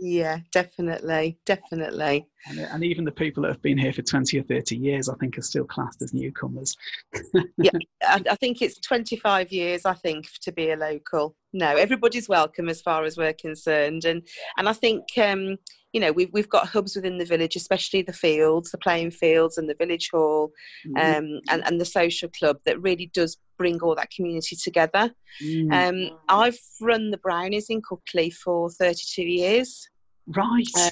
Yeah, 0.00 0.38
definitely, 0.50 1.38
definitely. 1.44 2.26
And, 2.46 2.58
and, 2.58 2.82
even 2.82 3.04
the 3.04 3.12
people 3.12 3.42
that 3.42 3.50
have 3.50 3.60
been 3.60 3.76
here 3.76 3.92
for 3.92 4.00
20 4.00 4.38
or 4.38 4.42
30 4.44 4.74
years, 4.74 5.10
I 5.10 5.14
think, 5.16 5.36
are 5.36 5.42
still 5.42 5.64
classed 5.64 6.00
as 6.00 6.14
newcomers. 6.14 6.74
yeah, 7.58 7.70
I, 8.02 8.22
I, 8.30 8.34
think 8.36 8.62
it's 8.62 8.80
25 8.80 9.52
years, 9.52 9.84
I 9.84 9.92
think, 9.92 10.26
to 10.40 10.52
be 10.52 10.70
a 10.70 10.76
local. 10.76 11.36
No, 11.52 11.76
everybody's 11.76 12.30
welcome 12.30 12.70
as 12.70 12.80
far 12.80 13.04
as 13.04 13.18
we're 13.18 13.34
concerned. 13.34 14.06
And, 14.06 14.26
and 14.56 14.70
I 14.70 14.72
think, 14.72 15.04
um, 15.18 15.58
you 15.92 16.00
know, 16.00 16.12
we've, 16.12 16.32
we've 16.32 16.48
got 16.48 16.68
hubs 16.68 16.96
within 16.96 17.18
the 17.18 17.26
village, 17.26 17.56
especially 17.56 18.00
the 18.00 18.14
fields, 18.14 18.70
the 18.70 18.78
playing 18.78 19.10
fields 19.10 19.58
and 19.58 19.68
the 19.68 19.74
village 19.74 20.08
hall 20.10 20.50
mm-hmm. 20.86 20.96
um, 20.96 21.40
and, 21.50 21.62
and 21.66 21.78
the 21.78 21.84
social 21.84 22.30
club 22.30 22.56
that 22.64 22.80
really 22.80 23.10
does 23.12 23.36
bring 23.58 23.78
all 23.82 23.94
that 23.94 24.10
community 24.10 24.56
together. 24.56 25.14
Mm. 25.44 26.10
Um, 26.10 26.18
I've 26.30 26.58
run 26.80 27.10
the 27.10 27.18
Brownies 27.18 27.68
in 27.68 27.82
Cookley 27.82 28.30
for 28.30 28.70
32 28.70 29.22
years. 29.22 29.89
Right. 30.34 30.66
Uh, 30.76 30.90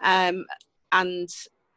um, 0.00 0.44
and 0.92 1.28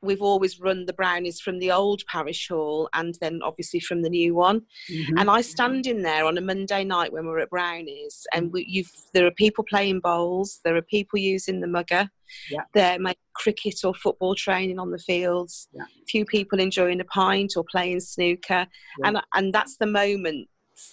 we've 0.05 0.21
always 0.21 0.59
run 0.59 0.85
the 0.85 0.93
brownies 0.93 1.39
from 1.39 1.59
the 1.59 1.71
old 1.71 2.03
parish 2.07 2.47
hall 2.47 2.87
and 2.93 3.17
then 3.21 3.41
obviously 3.43 3.79
from 3.79 4.01
the 4.01 4.09
new 4.09 4.35
one. 4.35 4.61
Mm-hmm. 4.91 5.17
And 5.17 5.29
I 5.29 5.41
stand 5.41 5.87
in 5.87 6.03
there 6.03 6.25
on 6.25 6.37
a 6.37 6.41
Monday 6.41 6.83
night 6.83 7.11
when 7.11 7.25
we're 7.25 7.39
at 7.39 7.49
brownies, 7.49 8.25
and 8.33 8.51
we, 8.53 8.85
there 9.13 9.25
are 9.25 9.31
people 9.31 9.65
playing 9.67 9.99
bowls, 9.99 10.59
there 10.63 10.75
are 10.75 10.81
people 10.81 11.19
using 11.19 11.59
the 11.59 11.67
MUGA, 11.67 12.09
yeah. 12.51 12.61
there 12.73 12.99
may 12.99 13.15
cricket 13.33 13.83
or 13.83 13.93
football 13.93 14.35
training 14.35 14.79
on 14.79 14.91
the 14.91 14.99
fields, 14.99 15.67
yeah. 15.73 15.83
few 16.07 16.25
people 16.25 16.59
enjoying 16.59 17.01
a 17.01 17.05
pint 17.05 17.53
or 17.57 17.65
playing 17.69 17.99
snooker, 17.99 18.67
yeah. 18.99 19.07
and 19.07 19.21
and 19.33 19.53
that's 19.53 19.77
the 19.77 19.85
moment 19.85 20.47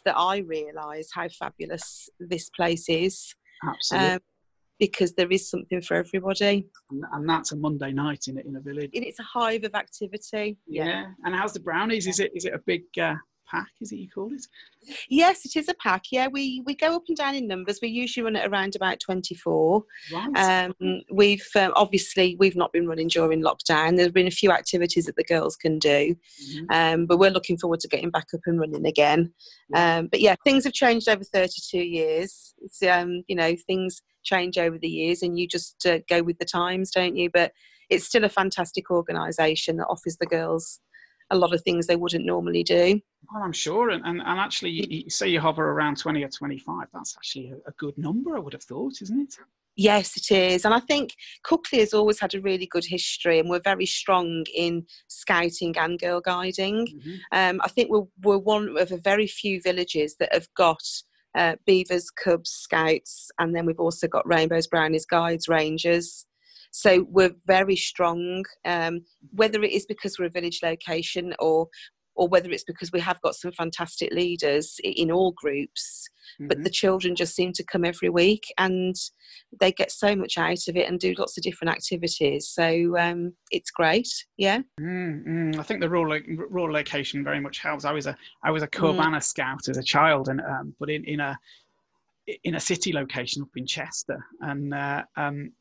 that 0.04 0.16
I 0.16 0.38
realise 0.38 1.10
how 1.12 1.28
fabulous 1.28 2.08
this 2.18 2.50
place 2.50 2.88
is. 2.88 3.34
Absolutely. 3.64 4.08
Um, 4.14 4.20
because 4.82 5.12
there 5.14 5.30
is 5.30 5.48
something 5.48 5.80
for 5.80 5.94
everybody. 5.94 6.66
And 7.12 7.28
that's 7.28 7.52
a 7.52 7.56
Monday 7.56 7.92
night 7.92 8.24
in 8.26 8.36
a, 8.36 8.40
in 8.40 8.56
a 8.56 8.60
village. 8.60 8.90
And 8.94 9.04
it's 9.04 9.20
a 9.20 9.22
hive 9.22 9.62
of 9.62 9.76
activity. 9.76 10.58
Yeah. 10.66 10.86
yeah. 10.86 11.04
And 11.24 11.36
how's 11.36 11.52
the 11.52 11.60
brownies? 11.60 12.08
Is 12.08 12.18
it 12.18 12.32
is 12.34 12.46
it 12.46 12.52
a 12.52 12.58
big 12.66 12.82
uh, 13.00 13.14
pack? 13.48 13.68
Is 13.80 13.92
it 13.92 13.98
you 13.98 14.08
call 14.12 14.32
it? 14.32 14.44
Yes, 15.08 15.44
it 15.44 15.54
is 15.54 15.68
a 15.68 15.74
pack. 15.74 16.02
Yeah, 16.10 16.26
we 16.26 16.64
we 16.66 16.74
go 16.74 16.96
up 16.96 17.04
and 17.06 17.16
down 17.16 17.36
in 17.36 17.46
numbers. 17.46 17.78
We 17.80 17.90
usually 17.90 18.24
run 18.24 18.34
at 18.34 18.50
around 18.50 18.74
about 18.74 18.98
twenty 18.98 19.36
four. 19.36 19.84
Right. 20.12 20.66
Um, 20.74 21.02
we've 21.12 21.46
um, 21.54 21.72
obviously 21.76 22.36
we've 22.40 22.56
not 22.56 22.72
been 22.72 22.88
running 22.88 23.06
during 23.06 23.40
lockdown. 23.40 23.96
There's 23.96 24.10
been 24.10 24.26
a 24.26 24.32
few 24.32 24.50
activities 24.50 25.04
that 25.04 25.14
the 25.14 25.22
girls 25.22 25.54
can 25.54 25.78
do, 25.78 26.16
mm-hmm. 26.16 26.64
um, 26.70 27.06
but 27.06 27.20
we're 27.20 27.30
looking 27.30 27.56
forward 27.56 27.78
to 27.80 27.88
getting 27.88 28.10
back 28.10 28.26
up 28.34 28.40
and 28.46 28.58
running 28.58 28.84
again. 28.84 29.32
Yeah. 29.70 29.98
Um, 29.98 30.08
but 30.08 30.20
yeah, 30.20 30.34
things 30.42 30.64
have 30.64 30.72
changed 30.72 31.08
over 31.08 31.22
thirty 31.22 31.60
two 31.70 31.84
years. 31.84 32.54
It's, 32.64 32.82
um, 32.82 33.22
you 33.28 33.36
know, 33.36 33.54
things 33.66 34.02
change 34.22 34.58
over 34.58 34.78
the 34.78 34.88
years, 34.88 35.22
and 35.22 35.38
you 35.38 35.46
just 35.46 35.84
uh, 35.86 35.98
go 36.08 36.22
with 36.22 36.38
the 36.38 36.44
times, 36.44 36.90
don't 36.90 37.16
you? 37.16 37.30
But 37.30 37.52
it's 37.90 38.06
still 38.06 38.24
a 38.24 38.28
fantastic 38.28 38.90
organisation 38.90 39.76
that 39.76 39.86
offers 39.88 40.16
the 40.16 40.26
girls 40.26 40.80
a 41.32 41.36
lot 41.36 41.54
of 41.54 41.62
things 41.62 41.86
they 41.86 41.96
wouldn't 41.96 42.26
normally 42.26 42.62
do. 42.62 43.00
Well, 43.32 43.42
I'm 43.42 43.52
sure. 43.52 43.90
And, 43.90 44.04
and, 44.04 44.20
and 44.20 44.38
actually, 44.38 44.70
you, 44.70 45.10
say 45.10 45.28
you 45.28 45.40
hover 45.40 45.70
around 45.70 45.96
20 45.96 46.22
or 46.22 46.28
25, 46.28 46.88
that's 46.92 47.16
actually 47.16 47.50
a, 47.50 47.70
a, 47.70 47.72
good 47.78 47.96
number, 47.96 48.36
I 48.36 48.40
would 48.40 48.52
have 48.52 48.62
thought, 48.62 49.00
isn't 49.00 49.20
it? 49.20 49.34
Yes, 49.74 50.16
it 50.18 50.30
is. 50.30 50.66
And 50.66 50.74
I 50.74 50.80
think 50.80 51.14
Cookley 51.44 51.78
has 51.78 51.94
always 51.94 52.20
had 52.20 52.34
a 52.34 52.40
really 52.40 52.66
good 52.66 52.84
history 52.84 53.38
and 53.38 53.48
we're 53.48 53.60
very 53.60 53.86
strong 53.86 54.44
in 54.54 54.84
scouting 55.08 55.74
and 55.78 55.98
girl 55.98 56.20
guiding. 56.20 56.86
Mm-hmm. 56.86 57.14
Um, 57.32 57.60
I 57.64 57.68
think 57.68 57.90
we're, 57.90 58.04
we're 58.22 58.38
one 58.38 58.76
of 58.76 58.92
a 58.92 58.98
very 58.98 59.26
few 59.26 59.62
villages 59.62 60.16
that 60.20 60.34
have 60.34 60.48
got 60.54 60.82
uh, 61.34 61.56
beavers, 61.66 62.10
cubs, 62.10 62.50
scouts, 62.50 63.30
and 63.38 63.54
then 63.54 63.66
we've 63.66 63.80
also 63.80 64.06
got 64.08 64.26
rainbows, 64.26 64.66
brownies, 64.66 65.06
guides, 65.06 65.48
rangers. 65.48 66.26
So 66.70 67.06
we're 67.10 67.34
very 67.46 67.76
strong, 67.76 68.44
um, 68.64 69.04
whether 69.32 69.62
it 69.62 69.72
is 69.72 69.86
because 69.86 70.18
we're 70.18 70.26
a 70.26 70.30
village 70.30 70.60
location 70.62 71.34
or 71.38 71.68
or 72.14 72.28
whether 72.28 72.50
it's 72.50 72.64
because 72.64 72.92
we 72.92 73.00
have 73.00 73.20
got 73.22 73.34
some 73.34 73.52
fantastic 73.52 74.12
leaders 74.12 74.78
in 74.84 75.10
all 75.10 75.32
groups 75.32 76.08
mm-hmm. 76.34 76.48
but 76.48 76.62
the 76.62 76.70
children 76.70 77.14
just 77.14 77.34
seem 77.34 77.52
to 77.52 77.64
come 77.64 77.84
every 77.84 78.08
week 78.08 78.44
and 78.58 78.94
they 79.60 79.72
get 79.72 79.90
so 79.90 80.14
much 80.14 80.38
out 80.38 80.68
of 80.68 80.76
it 80.76 80.88
and 80.88 81.00
do 81.00 81.14
lots 81.18 81.36
of 81.36 81.42
different 81.42 81.72
activities 81.72 82.48
so 82.48 82.96
um, 82.98 83.32
it's 83.50 83.70
great 83.70 84.08
yeah 84.36 84.60
mm-hmm. 84.80 85.58
i 85.58 85.62
think 85.62 85.80
the 85.80 85.88
rural, 85.88 86.18
rural 86.50 86.72
location 86.72 87.24
very 87.24 87.40
much 87.40 87.58
helps 87.58 87.84
i 87.84 87.92
was 87.92 88.06
a 88.06 88.16
i 88.44 88.50
was 88.50 88.62
a 88.62 88.68
cub 88.68 88.96
mm. 88.96 89.22
scout 89.22 89.68
as 89.68 89.78
a 89.78 89.82
child 89.82 90.28
and 90.28 90.40
um, 90.40 90.74
but 90.78 90.90
in, 90.90 91.04
in 91.04 91.20
a 91.20 91.38
in 92.44 92.54
a 92.54 92.60
city 92.60 92.92
location 92.92 93.42
up 93.42 93.48
in 93.56 93.66
Chester, 93.66 94.24
and 94.40 94.72
uh, 94.72 95.02
um, 95.16 95.52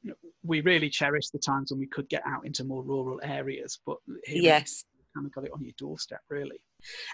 we 0.44 0.62
really 0.62 0.90
cherished 0.90 1.32
the 1.32 1.40
times 1.40 1.72
when 1.72 1.80
we 1.80 1.88
could 1.88 2.08
get 2.10 2.22
out 2.26 2.46
into 2.46 2.64
more 2.64 2.84
rural 2.84 3.20
areas. 3.24 3.80
But 3.86 3.98
yes, 4.28 4.86
kind 5.14 5.26
of 5.26 5.34
got 5.34 5.46
it 5.46 5.52
on 5.54 5.64
your 5.64 5.74
doorstep, 5.78 6.22
really. 6.30 6.60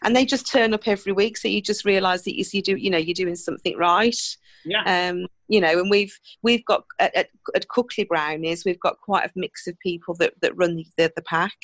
And 0.03 0.15
they 0.15 0.25
just 0.25 0.51
turn 0.51 0.73
up 0.73 0.87
every 0.87 1.11
week, 1.11 1.37
so 1.37 1.47
you 1.47 1.61
just 1.61 1.85
realise 1.85 2.23
that 2.23 2.37
you, 2.37 2.45
you 2.51 2.61
do, 2.61 2.75
you 2.75 2.89
know, 2.89 2.97
you're 2.97 3.13
doing 3.13 3.35
something 3.35 3.77
right. 3.77 4.17
Yeah. 4.65 4.83
Um, 5.09 5.27
you 5.47 5.61
know, 5.61 5.79
and 5.79 5.89
we've 5.89 6.13
we've 6.41 6.65
got 6.65 6.83
at, 6.99 7.15
at, 7.15 7.29
at 7.55 7.67
Cookley 7.69 8.03
Brownies, 8.03 8.65
we've 8.65 8.79
got 8.79 8.99
quite 8.99 9.25
a 9.25 9.31
mix 9.35 9.67
of 9.67 9.79
people 9.79 10.13
that, 10.15 10.33
that 10.41 10.57
run 10.57 10.75
the, 10.75 10.85
the, 10.97 11.13
the 11.15 11.21
pack. 11.23 11.57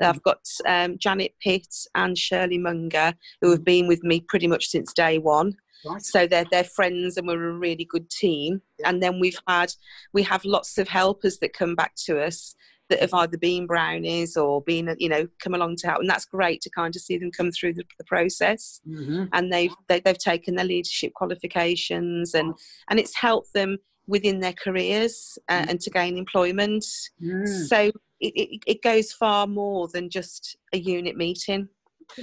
Mm. 0.00 0.08
I've 0.08 0.22
got 0.22 0.40
um, 0.66 0.98
Janet 0.98 1.34
Pitt 1.42 1.66
and 1.94 2.16
Shirley 2.16 2.58
Munger, 2.58 3.14
who 3.40 3.50
have 3.50 3.64
been 3.64 3.88
with 3.88 4.02
me 4.04 4.24
pretty 4.28 4.46
much 4.46 4.66
since 4.66 4.92
day 4.92 5.18
one. 5.18 5.56
Right. 5.86 6.02
So 6.02 6.26
they're 6.26 6.46
they're 6.50 6.64
friends 6.64 7.16
and 7.16 7.26
we're 7.26 7.50
a 7.50 7.58
really 7.58 7.84
good 7.84 8.08
team. 8.08 8.62
Yeah. 8.78 8.88
And 8.88 9.02
then 9.02 9.20
we've 9.20 9.38
had 9.46 9.72
we 10.12 10.22
have 10.22 10.44
lots 10.44 10.78
of 10.78 10.88
helpers 10.88 11.38
that 11.38 11.52
come 11.52 11.74
back 11.74 11.94
to 12.06 12.22
us 12.22 12.54
that 12.90 13.00
have 13.00 13.14
either 13.14 13.38
been 13.38 13.66
brownies 13.66 14.36
or 14.36 14.62
been 14.62 14.94
you 14.98 15.08
know 15.08 15.26
come 15.42 15.54
along 15.54 15.76
to 15.76 15.86
help 15.86 16.00
and 16.00 16.10
that's 16.10 16.24
great 16.24 16.60
to 16.60 16.70
kind 16.70 16.94
of 16.94 17.02
see 17.02 17.16
them 17.16 17.30
come 17.30 17.50
through 17.50 17.72
the, 17.72 17.84
the 17.98 18.04
process 18.04 18.80
mm-hmm. 18.88 19.24
and 19.32 19.52
they've 19.52 19.72
they, 19.88 19.94
have 19.94 20.04
they 20.04 20.10
have 20.10 20.18
taken 20.18 20.54
their 20.54 20.64
leadership 20.64 21.12
qualifications 21.14 22.34
and 22.34 22.54
and 22.90 22.98
it's 22.98 23.14
helped 23.14 23.52
them 23.54 23.78
within 24.06 24.40
their 24.40 24.52
careers 24.52 25.38
uh, 25.48 25.62
mm. 25.62 25.70
and 25.70 25.80
to 25.80 25.90
gain 25.90 26.18
employment 26.18 26.84
mm. 27.22 27.66
so 27.66 27.90
it, 28.20 28.32
it, 28.36 28.60
it, 28.66 28.82
goes 28.82 29.12
far 29.12 29.46
more 29.46 29.88
than 29.88 30.10
just 30.10 30.56
a 30.74 30.78
unit 30.78 31.16
meeting 31.16 31.68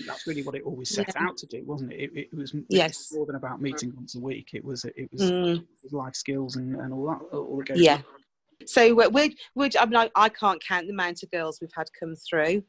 that's 0.05 0.27
really 0.27 0.43
what 0.43 0.55
it 0.55 0.63
always 0.63 0.93
set 0.93 1.11
yeah. 1.15 1.23
out 1.23 1.37
to 1.37 1.47
do, 1.47 1.63
wasn't 1.65 1.91
it? 1.91 2.11
It, 2.13 2.27
it 2.31 2.33
was 2.33 2.53
yes. 2.69 3.11
more 3.13 3.25
than 3.25 3.35
about 3.35 3.61
meeting 3.61 3.91
once 3.95 4.15
a 4.15 4.19
week. 4.19 4.49
It 4.53 4.63
was 4.63 4.85
it 4.85 5.09
was, 5.11 5.21
mm. 5.21 5.57
it 5.57 5.65
was 5.83 5.91
life 5.91 6.15
skills 6.15 6.55
and, 6.55 6.75
and 6.75 6.93
all 6.93 7.07
that. 7.07 7.35
All 7.35 7.63
yeah. 7.75 8.01
So 8.65 8.95
we're, 8.95 9.29
we're, 9.55 9.69
I 9.79 9.85
mean, 9.85 9.97
I, 9.97 10.09
I, 10.15 10.29
can't 10.29 10.63
count 10.63 10.87
the 10.87 10.93
amount 10.93 11.23
of 11.23 11.31
girls 11.31 11.59
we've 11.61 11.71
had 11.75 11.87
come 11.99 12.15
through. 12.15 12.63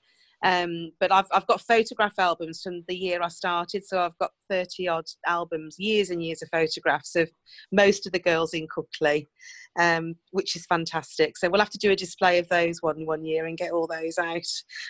Um, 0.45 0.91
but 0.99 1.13
I've, 1.13 1.27
I've 1.33 1.47
got 1.47 1.61
photograph 1.61 2.19
albums 2.19 2.63
from 2.63 2.83
the 2.89 2.97
year 2.97 3.23
I 3.23 3.29
started. 3.29 3.85
So 3.85 4.01
I've 4.01 4.19
got 4.19 4.33
30 4.51 4.89
odd 4.89 5.05
albums, 5.27 5.77
years 5.79 6.11
and 6.11 6.23
years 6.23 6.43
of 6.43 6.49
photographs 6.51 7.15
of 7.15 7.31
most 7.71 8.07
of 8.07 8.13
the 8.13 8.19
girls 8.19 8.53
in 8.55 8.67
Cookley, 8.69 9.29
um, 9.79 10.15
which 10.33 10.57
is 10.57 10.67
fantastic. 10.67 11.39
So 11.39 11.49
we'll 11.49 11.61
have 11.61 11.71
to 11.71 11.79
do 11.79 11.93
a 11.93 11.97
display 11.97 12.39
of 12.39 12.49
those 12.49 12.83
one 12.83 13.07
one 13.07 13.25
year 13.25 13.47
and 13.47 13.57
get 13.57 13.73
all 13.73 13.87
those 13.87 14.19
out, 14.19 14.47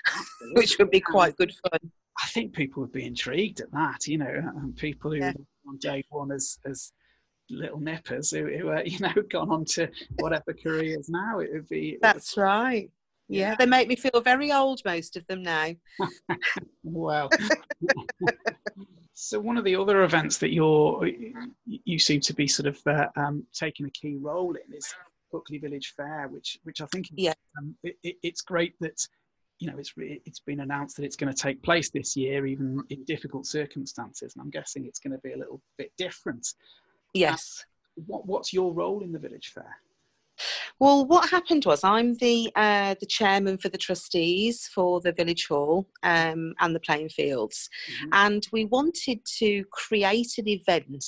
which 0.54 0.78
would 0.78 0.90
be 0.90 1.00
quite 1.00 1.36
good 1.36 1.52
fun. 1.70 1.90
I 2.22 2.26
think 2.28 2.52
people 2.52 2.82
would 2.82 2.92
be 2.92 3.06
intrigued 3.06 3.60
at 3.60 3.72
that, 3.72 4.06
you 4.06 4.18
know, 4.18 4.52
and 4.56 4.76
people 4.76 5.10
who 5.10 5.18
yeah. 5.18 5.32
on 5.68 5.78
day 5.78 6.04
one 6.10 6.30
as, 6.30 6.58
as 6.66 6.92
little 7.52 7.80
nippers 7.80 8.30
who, 8.30 8.46
who 8.46 8.68
are, 8.68 8.82
you 8.84 8.98
know, 8.98 9.14
gone 9.30 9.50
on 9.50 9.64
to 9.66 9.88
whatever 10.18 10.52
careers 10.52 11.08
now. 11.08 11.40
It 11.40 11.50
would 11.52 11.68
be. 11.68 11.98
That's 12.00 12.36
right. 12.36 12.90
Yeah. 13.28 13.50
yeah, 13.50 13.56
they 13.56 13.66
make 13.66 13.88
me 13.88 13.96
feel 13.96 14.20
very 14.22 14.52
old, 14.52 14.82
most 14.84 15.16
of 15.16 15.26
them 15.26 15.42
now. 15.42 15.72
wow. 16.82 17.30
so 19.14 19.40
one 19.40 19.56
of 19.56 19.64
the 19.64 19.76
other 19.76 20.02
events 20.02 20.38
that 20.38 20.52
you're 20.52 21.08
you 21.64 21.98
seem 21.98 22.20
to 22.20 22.34
be 22.34 22.46
sort 22.46 22.66
of 22.66 22.78
uh, 22.86 23.06
um, 23.16 23.46
taking 23.54 23.86
a 23.86 23.90
key 23.90 24.16
role 24.20 24.54
in 24.54 24.76
is 24.76 24.94
Cookley 25.30 25.58
Village 25.58 25.94
Fair, 25.96 26.28
which 26.28 26.58
which 26.64 26.80
I 26.80 26.86
think 26.86 27.08
yeah. 27.14 27.34
Um, 27.58 27.74
it, 27.82 27.96
it, 28.02 28.16
it's 28.22 28.42
great 28.42 28.74
that 28.80 29.06
you 29.58 29.70
know 29.70 29.78
it's 29.78 29.92
it's 29.96 30.40
been 30.40 30.60
announced 30.60 30.96
that 30.96 31.04
it's 31.04 31.16
going 31.16 31.32
to 31.32 31.42
take 31.42 31.62
place 31.62 31.90
this 31.90 32.16
year, 32.16 32.46
even 32.46 32.82
in 32.90 33.04
difficult 33.04 33.46
circumstances, 33.46 34.34
and 34.34 34.42
I'm 34.42 34.50
guessing 34.50 34.84
it's 34.84 34.98
going 34.98 35.12
to 35.12 35.22
be 35.22 35.32
a 35.32 35.38
little 35.38 35.60
bit 35.78 35.92
different. 35.96 36.46
Yes. 37.14 37.64
What, 38.06 38.26
what's 38.26 38.52
your 38.52 38.72
role 38.72 39.02
in 39.02 39.12
the 39.12 39.18
village 39.18 39.52
fair? 39.54 39.76
Well, 40.80 41.06
what 41.06 41.30
happened 41.30 41.64
was 41.64 41.84
I'm 41.84 42.14
the 42.14 42.50
uh, 42.56 42.94
the 42.98 43.06
chairman 43.06 43.58
for 43.58 43.68
the 43.68 43.78
trustees 43.78 44.68
for 44.74 45.00
the 45.00 45.12
village 45.12 45.46
hall 45.46 45.88
um, 46.02 46.54
and 46.60 46.74
the 46.74 46.80
playing 46.80 47.10
fields, 47.10 47.68
mm-hmm. 47.90 48.08
and 48.12 48.46
we 48.52 48.64
wanted 48.64 49.24
to 49.38 49.64
create 49.70 50.38
an 50.38 50.48
event 50.48 51.04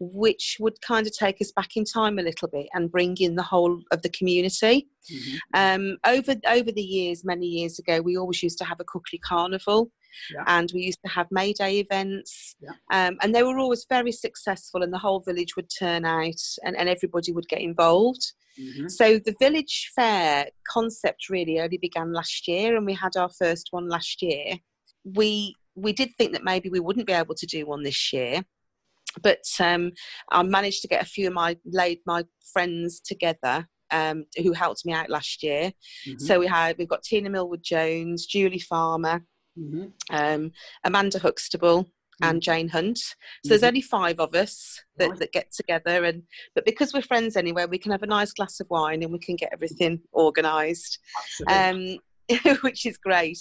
which 0.00 0.56
would 0.60 0.80
kind 0.80 1.06
of 1.06 1.12
take 1.12 1.40
us 1.40 1.52
back 1.52 1.76
in 1.76 1.84
time 1.84 2.18
a 2.18 2.22
little 2.22 2.48
bit 2.48 2.66
and 2.74 2.90
bring 2.90 3.16
in 3.18 3.36
the 3.36 3.42
whole 3.42 3.82
of 3.92 4.02
the 4.02 4.08
community. 4.08 4.88
Mm-hmm. 5.12 5.36
Um, 5.54 5.98
over 6.06 6.34
over 6.48 6.72
the 6.72 6.82
years, 6.82 7.24
many 7.24 7.46
years 7.46 7.78
ago, 7.78 8.00
we 8.00 8.16
always 8.16 8.42
used 8.42 8.58
to 8.58 8.64
have 8.64 8.80
a 8.80 8.84
Cookley 8.84 9.20
carnival. 9.20 9.90
Yeah. 10.32 10.44
And 10.46 10.70
we 10.74 10.82
used 10.82 11.00
to 11.04 11.10
have 11.10 11.26
May 11.30 11.52
Day 11.52 11.80
events, 11.80 12.56
yeah. 12.60 12.70
um, 12.90 13.16
and 13.22 13.34
they 13.34 13.42
were 13.42 13.58
always 13.58 13.86
very 13.88 14.12
successful. 14.12 14.82
And 14.82 14.92
the 14.92 14.98
whole 14.98 15.20
village 15.20 15.56
would 15.56 15.68
turn 15.70 16.04
out, 16.04 16.42
and, 16.64 16.76
and 16.76 16.88
everybody 16.88 17.32
would 17.32 17.48
get 17.48 17.60
involved. 17.60 18.32
Mm-hmm. 18.60 18.88
So 18.88 19.18
the 19.18 19.34
village 19.40 19.90
fair 19.96 20.46
concept 20.68 21.28
really 21.28 21.60
only 21.60 21.78
began 21.78 22.12
last 22.12 22.46
year, 22.46 22.76
and 22.76 22.86
we 22.86 22.94
had 22.94 23.16
our 23.16 23.30
first 23.30 23.68
one 23.70 23.88
last 23.88 24.22
year. 24.22 24.54
We 25.04 25.56
we 25.74 25.92
did 25.92 26.10
think 26.16 26.32
that 26.32 26.44
maybe 26.44 26.70
we 26.70 26.80
wouldn't 26.80 27.06
be 27.06 27.12
able 27.12 27.34
to 27.34 27.46
do 27.46 27.66
one 27.66 27.82
this 27.82 28.12
year, 28.12 28.44
but 29.22 29.44
um, 29.58 29.92
I 30.30 30.42
managed 30.42 30.82
to 30.82 30.88
get 30.88 31.02
a 31.02 31.06
few 31.06 31.26
of 31.26 31.34
my 31.34 31.56
laid 31.64 31.98
my 32.06 32.24
friends 32.52 33.00
together 33.00 33.68
um, 33.90 34.24
who 34.36 34.52
helped 34.52 34.84
me 34.84 34.92
out 34.92 35.10
last 35.10 35.42
year. 35.42 35.72
Mm-hmm. 36.06 36.18
So 36.18 36.38
we 36.38 36.46
had 36.46 36.76
we've 36.78 36.88
got 36.88 37.02
Tina 37.02 37.30
Millwood 37.30 37.62
Jones, 37.62 38.26
Julie 38.26 38.58
Farmer, 38.58 39.24
mm-hmm. 39.58 39.86
um, 40.10 40.52
Amanda 40.84 41.18
Huxtable, 41.18 41.88
and 42.22 42.40
mm-hmm. 42.40 42.52
Jane 42.52 42.68
Hunt. 42.68 42.98
So 42.98 43.04
mm-hmm. 43.04 43.48
there's 43.50 43.62
only 43.62 43.80
five 43.80 44.20
of 44.20 44.34
us 44.34 44.80
that, 44.98 45.10
right. 45.10 45.18
that 45.18 45.32
get 45.32 45.52
together, 45.52 46.04
and 46.04 46.22
but 46.54 46.64
because 46.64 46.92
we're 46.92 47.02
friends 47.02 47.36
anyway, 47.36 47.66
we 47.66 47.78
can 47.78 47.92
have 47.92 48.02
a 48.02 48.06
nice 48.06 48.32
glass 48.32 48.60
of 48.60 48.68
wine 48.70 49.02
and 49.02 49.12
we 49.12 49.18
can 49.18 49.36
get 49.36 49.52
everything 49.52 50.00
organised, 50.14 50.98
um, 51.48 51.98
which 52.62 52.86
is 52.86 52.96
great. 52.96 53.40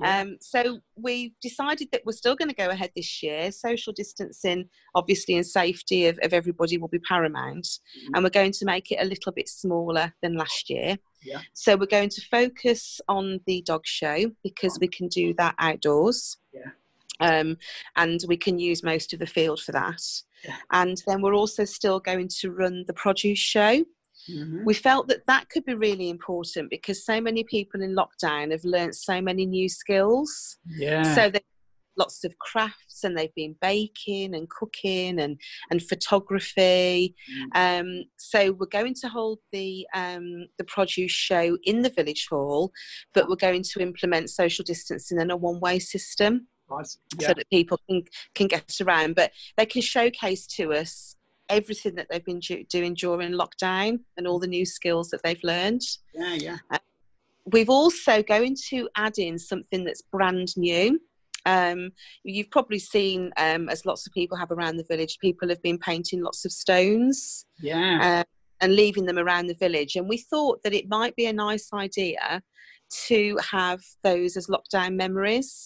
Yeah. 0.00 0.20
Um, 0.20 0.36
so 0.40 0.80
we've 0.96 1.32
decided 1.40 1.88
that 1.92 2.02
we're 2.04 2.12
still 2.12 2.36
going 2.36 2.50
to 2.50 2.54
go 2.54 2.68
ahead 2.68 2.90
this 2.94 3.22
year. 3.22 3.50
Social 3.50 3.92
distancing, 3.92 4.68
obviously, 4.94 5.34
and 5.34 5.46
safety 5.46 6.06
of, 6.06 6.18
of 6.22 6.32
everybody 6.32 6.78
will 6.78 6.88
be 6.88 6.98
paramount. 7.00 7.64
Mm-hmm. 7.64 8.14
And 8.14 8.24
we're 8.24 8.30
going 8.30 8.52
to 8.52 8.64
make 8.64 8.90
it 8.90 8.98
a 9.00 9.06
little 9.06 9.32
bit 9.32 9.48
smaller 9.48 10.14
than 10.22 10.36
last 10.36 10.70
year. 10.70 10.98
Yeah. 11.22 11.40
So 11.52 11.76
we're 11.76 11.86
going 11.86 12.10
to 12.10 12.20
focus 12.30 13.00
on 13.08 13.40
the 13.46 13.62
dog 13.62 13.82
show 13.84 14.30
because 14.42 14.78
we 14.80 14.88
can 14.88 15.08
do 15.08 15.34
that 15.34 15.54
outdoors. 15.58 16.36
Yeah. 16.52 16.70
Um, 17.20 17.56
and 17.96 18.20
we 18.28 18.36
can 18.36 18.58
use 18.58 18.82
most 18.82 19.12
of 19.12 19.18
the 19.18 19.26
field 19.26 19.60
for 19.60 19.72
that. 19.72 20.00
Yeah. 20.44 20.56
And 20.70 21.02
then 21.06 21.20
we're 21.20 21.34
also 21.34 21.64
still 21.64 21.98
going 21.98 22.28
to 22.40 22.50
run 22.50 22.84
the 22.86 22.92
produce 22.92 23.40
show. 23.40 23.84
Mm-hmm. 24.30 24.64
We 24.64 24.74
felt 24.74 25.08
that 25.08 25.26
that 25.26 25.48
could 25.48 25.64
be 25.64 25.74
really 25.74 26.10
important 26.10 26.70
because 26.70 27.04
so 27.04 27.20
many 27.20 27.44
people 27.44 27.82
in 27.82 27.96
lockdown 27.96 28.52
have 28.52 28.64
learnt 28.64 28.94
so 28.94 29.20
many 29.20 29.46
new 29.46 29.68
skills. 29.68 30.58
Yeah. 30.66 31.02
So 31.14 31.30
there's 31.30 31.42
lots 31.98 32.24
of 32.24 32.38
crafts 32.38 33.04
and 33.04 33.16
they've 33.16 33.34
been 33.34 33.56
baking 33.60 34.34
and 34.34 34.48
cooking 34.48 35.20
and, 35.20 35.38
and 35.70 35.82
photography. 35.82 37.14
Mm. 37.54 37.80
Um, 37.80 38.04
so 38.16 38.52
we're 38.52 38.66
going 38.66 38.94
to 38.94 39.08
hold 39.08 39.38
the 39.52 39.86
um, 39.94 40.46
the 40.58 40.64
produce 40.64 41.12
show 41.12 41.58
in 41.64 41.82
the 41.82 41.90
village 41.90 42.26
hall, 42.30 42.72
but 43.14 43.28
we're 43.28 43.36
going 43.36 43.62
to 43.62 43.80
implement 43.80 44.30
social 44.30 44.64
distancing 44.64 45.20
and 45.20 45.30
a 45.30 45.36
one 45.36 45.60
way 45.60 45.78
system. 45.78 46.46
Nice. 46.70 46.98
Yeah. 47.18 47.28
So 47.28 47.34
that 47.34 47.50
people 47.50 47.80
can, 47.88 48.02
can 48.34 48.46
get 48.46 48.70
around, 48.82 49.14
but 49.14 49.32
they 49.56 49.64
can 49.64 49.80
showcase 49.80 50.46
to 50.48 50.74
us 50.74 51.16
everything 51.48 51.94
that 51.94 52.08
they've 52.10 52.24
been 52.24 52.40
do- 52.40 52.64
doing 52.64 52.94
during 52.94 53.32
lockdown 53.32 54.00
and 54.16 54.26
all 54.26 54.38
the 54.38 54.46
new 54.46 54.66
skills 54.66 55.08
that 55.10 55.22
they've 55.22 55.42
learned. 55.42 55.80
Yeah, 56.14 56.34
yeah. 56.34 56.56
Uh, 56.70 56.78
we've 57.46 57.70
also 57.70 58.22
going 58.22 58.56
to 58.68 58.88
add 58.96 59.18
in 59.18 59.38
something 59.38 59.84
that's 59.84 60.02
brand 60.02 60.56
new. 60.56 61.00
Um, 61.46 61.90
you've 62.24 62.50
probably 62.50 62.78
seen, 62.78 63.32
um, 63.36 63.68
as 63.68 63.86
lots 63.86 64.06
of 64.06 64.12
people 64.12 64.36
have 64.36 64.50
around 64.50 64.76
the 64.76 64.86
village, 64.88 65.18
people 65.20 65.48
have 65.48 65.62
been 65.62 65.78
painting 65.78 66.22
lots 66.22 66.44
of 66.44 66.52
stones. 66.52 67.46
Yeah. 67.60 68.22
Uh, 68.22 68.24
and 68.60 68.74
leaving 68.74 69.06
them 69.06 69.18
around 69.18 69.46
the 69.46 69.54
village. 69.54 69.94
And 69.96 70.08
we 70.08 70.18
thought 70.18 70.62
that 70.64 70.74
it 70.74 70.88
might 70.88 71.14
be 71.14 71.26
a 71.26 71.32
nice 71.32 71.68
idea 71.72 72.42
to 73.06 73.38
have 73.50 73.80
those 74.02 74.36
as 74.36 74.48
lockdown 74.48 74.96
memories. 74.96 75.64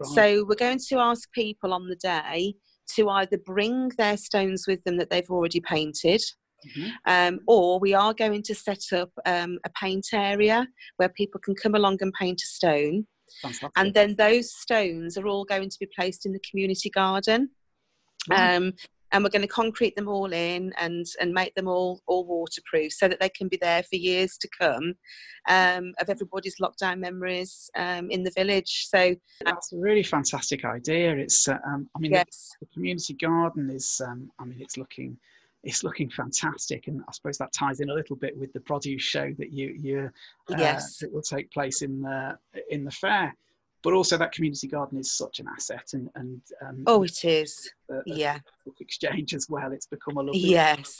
Right. 0.00 0.14
So 0.14 0.44
we're 0.46 0.54
going 0.54 0.80
to 0.88 0.98
ask 0.98 1.30
people 1.32 1.72
on 1.72 1.88
the 1.88 1.96
day 1.96 2.54
to 2.96 3.08
either 3.08 3.38
bring 3.38 3.88
their 3.98 4.16
stones 4.16 4.66
with 4.66 4.82
them 4.84 4.96
that 4.98 5.10
they've 5.10 5.30
already 5.30 5.60
painted. 5.60 6.22
Mm-hmm. 6.66 6.88
Um, 7.06 7.40
or 7.46 7.78
we 7.78 7.94
are 7.94 8.12
going 8.12 8.42
to 8.42 8.54
set 8.54 8.92
up 8.92 9.10
um, 9.24 9.58
a 9.64 9.70
paint 9.70 10.08
area 10.12 10.66
where 10.98 11.08
people 11.08 11.40
can 11.40 11.54
come 11.54 11.74
along 11.74 11.98
and 12.00 12.12
paint 12.12 12.42
a 12.42 12.46
stone. 12.46 13.06
Fantastic. 13.42 13.70
And 13.76 13.94
then 13.94 14.14
those 14.16 14.52
stones 14.52 15.16
are 15.16 15.26
all 15.26 15.44
going 15.44 15.70
to 15.70 15.78
be 15.78 15.88
placed 15.94 16.26
in 16.26 16.32
the 16.32 16.40
community 16.48 16.90
garden. 16.90 17.50
Um, 18.30 18.74
and 19.12 19.24
we're 19.24 19.30
going 19.30 19.42
to 19.42 19.48
concrete 19.48 19.96
them 19.96 20.08
all 20.08 20.32
in 20.32 20.72
and 20.78 21.06
and 21.20 21.32
make 21.32 21.54
them 21.54 21.68
all 21.68 22.00
all 22.06 22.24
waterproof 22.24 22.92
so 22.92 23.08
that 23.08 23.20
they 23.20 23.28
can 23.28 23.48
be 23.48 23.58
there 23.60 23.82
for 23.82 23.96
years 23.96 24.36
to 24.38 24.48
come 24.58 24.94
um, 25.48 25.92
of 26.00 26.08
everybody's 26.08 26.56
lockdown 26.60 26.98
memories 26.98 27.70
um, 27.76 28.10
in 28.10 28.22
the 28.22 28.32
village 28.36 28.86
so 28.88 29.14
that's 29.44 29.72
a 29.72 29.76
really 29.76 30.02
fantastic 30.02 30.64
idea 30.64 31.16
it's 31.16 31.48
uh, 31.48 31.58
um, 31.66 31.88
i 31.96 31.98
mean 31.98 32.12
yes. 32.12 32.50
the, 32.60 32.66
the, 32.66 32.72
community 32.72 33.14
garden 33.14 33.70
is 33.70 34.00
um, 34.06 34.30
i 34.38 34.44
mean 34.44 34.58
it's 34.60 34.76
looking 34.76 35.16
it's 35.62 35.84
looking 35.84 36.08
fantastic 36.08 36.86
and 36.86 37.02
i 37.08 37.12
suppose 37.12 37.36
that 37.36 37.52
ties 37.52 37.80
in 37.80 37.90
a 37.90 37.94
little 37.94 38.16
bit 38.16 38.36
with 38.36 38.52
the 38.52 38.60
produce 38.60 39.02
show 39.02 39.32
that 39.38 39.52
you 39.52 39.74
you 39.78 40.10
uh, 40.50 40.56
yes. 40.58 41.02
will 41.12 41.22
take 41.22 41.50
place 41.50 41.82
in 41.82 42.00
the 42.00 42.38
in 42.70 42.84
the 42.84 42.90
fair. 42.90 43.34
But 43.82 43.94
also 43.94 44.18
that 44.18 44.32
community 44.32 44.68
garden 44.68 44.98
is 44.98 45.10
such 45.10 45.40
an 45.40 45.46
asset 45.48 45.94
and 45.94 46.10
and 46.14 46.42
um, 46.60 46.82
oh 46.86 47.02
it 47.02 47.24
is. 47.24 47.72
yeah. 48.04 48.38
book 48.66 48.76
exchange 48.80 49.32
as 49.34 49.48
well. 49.48 49.72
It's 49.72 49.86
become 49.86 50.18
a 50.18 50.22
lovely 50.22 50.40
yes 50.40 50.98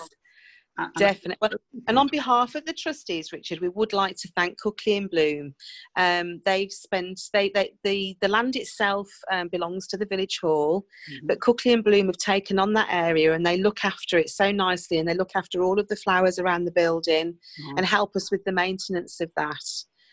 Definitely. 0.96 1.37
Well, 1.40 1.50
and 1.88 1.98
on 1.98 2.09
behalf 2.09 2.54
of 2.54 2.64
the 2.64 2.72
trustees, 2.72 3.33
Richard, 3.33 3.61
we 3.61 3.68
would 3.68 3.92
like 3.92 4.16
to 4.16 4.30
thank 4.37 4.59
Cookley 4.61 4.96
in 4.96 5.09
Bloom. 5.09 5.54
Um, 5.96 6.40
they've 6.44 6.72
spent 6.72 7.20
they, 7.33 7.50
they 7.54 7.72
the 7.85 8.16
the 8.20 8.28
land 8.28 8.56
itself 8.56 9.09
um, 9.30 9.48
belongs 9.48 9.87
to 9.88 9.96
the 9.96 10.06
village 10.06 10.38
hall, 10.42 10.87
mm-hmm. 11.11 11.26
but 11.26 11.40
Cookley 11.40 11.72
in 11.72 11.83
Bloom 11.83 12.06
have 12.06 12.16
taken 12.16 12.59
on 12.59 12.72
that 12.74 12.88
area 12.90 13.35
and 13.35 13.44
they 13.44 13.56
look 13.56 13.85
after 13.85 14.18
it 14.18 14.30
so 14.30 14.50
nicely 14.50 14.98
and 14.98 15.09
they 15.09 15.14
look 15.14 15.33
after 15.35 15.62
all 15.62 15.78
of 15.78 15.88
the 15.88 15.96
flowers 15.96 16.38
around 16.38 16.64
the 16.64 16.72
building 16.72 17.33
mm-hmm. 17.33 17.76
and 17.76 17.87
help 17.87 18.16
us 18.16 18.30
with 18.30 18.44
the 18.44 18.52
maintenance 18.52 19.20
of 19.20 19.30
that. 19.37 19.64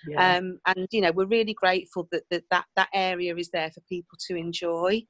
Yeah. 0.08 0.38
Um, 0.38 0.60
and 0.68 0.88
you 0.92 1.02
know 1.02 1.12
we're 1.12 1.26
really 1.26 1.54
grateful 1.54 2.08
that, 2.12 2.24
that 2.30 2.44
that 2.52 2.66
that 2.76 2.90
area 2.94 3.36
is 3.36 3.50
there 3.50 3.72
for 3.72 3.82
people 3.90 4.18
to 4.28 4.36
enjoy 4.36 5.04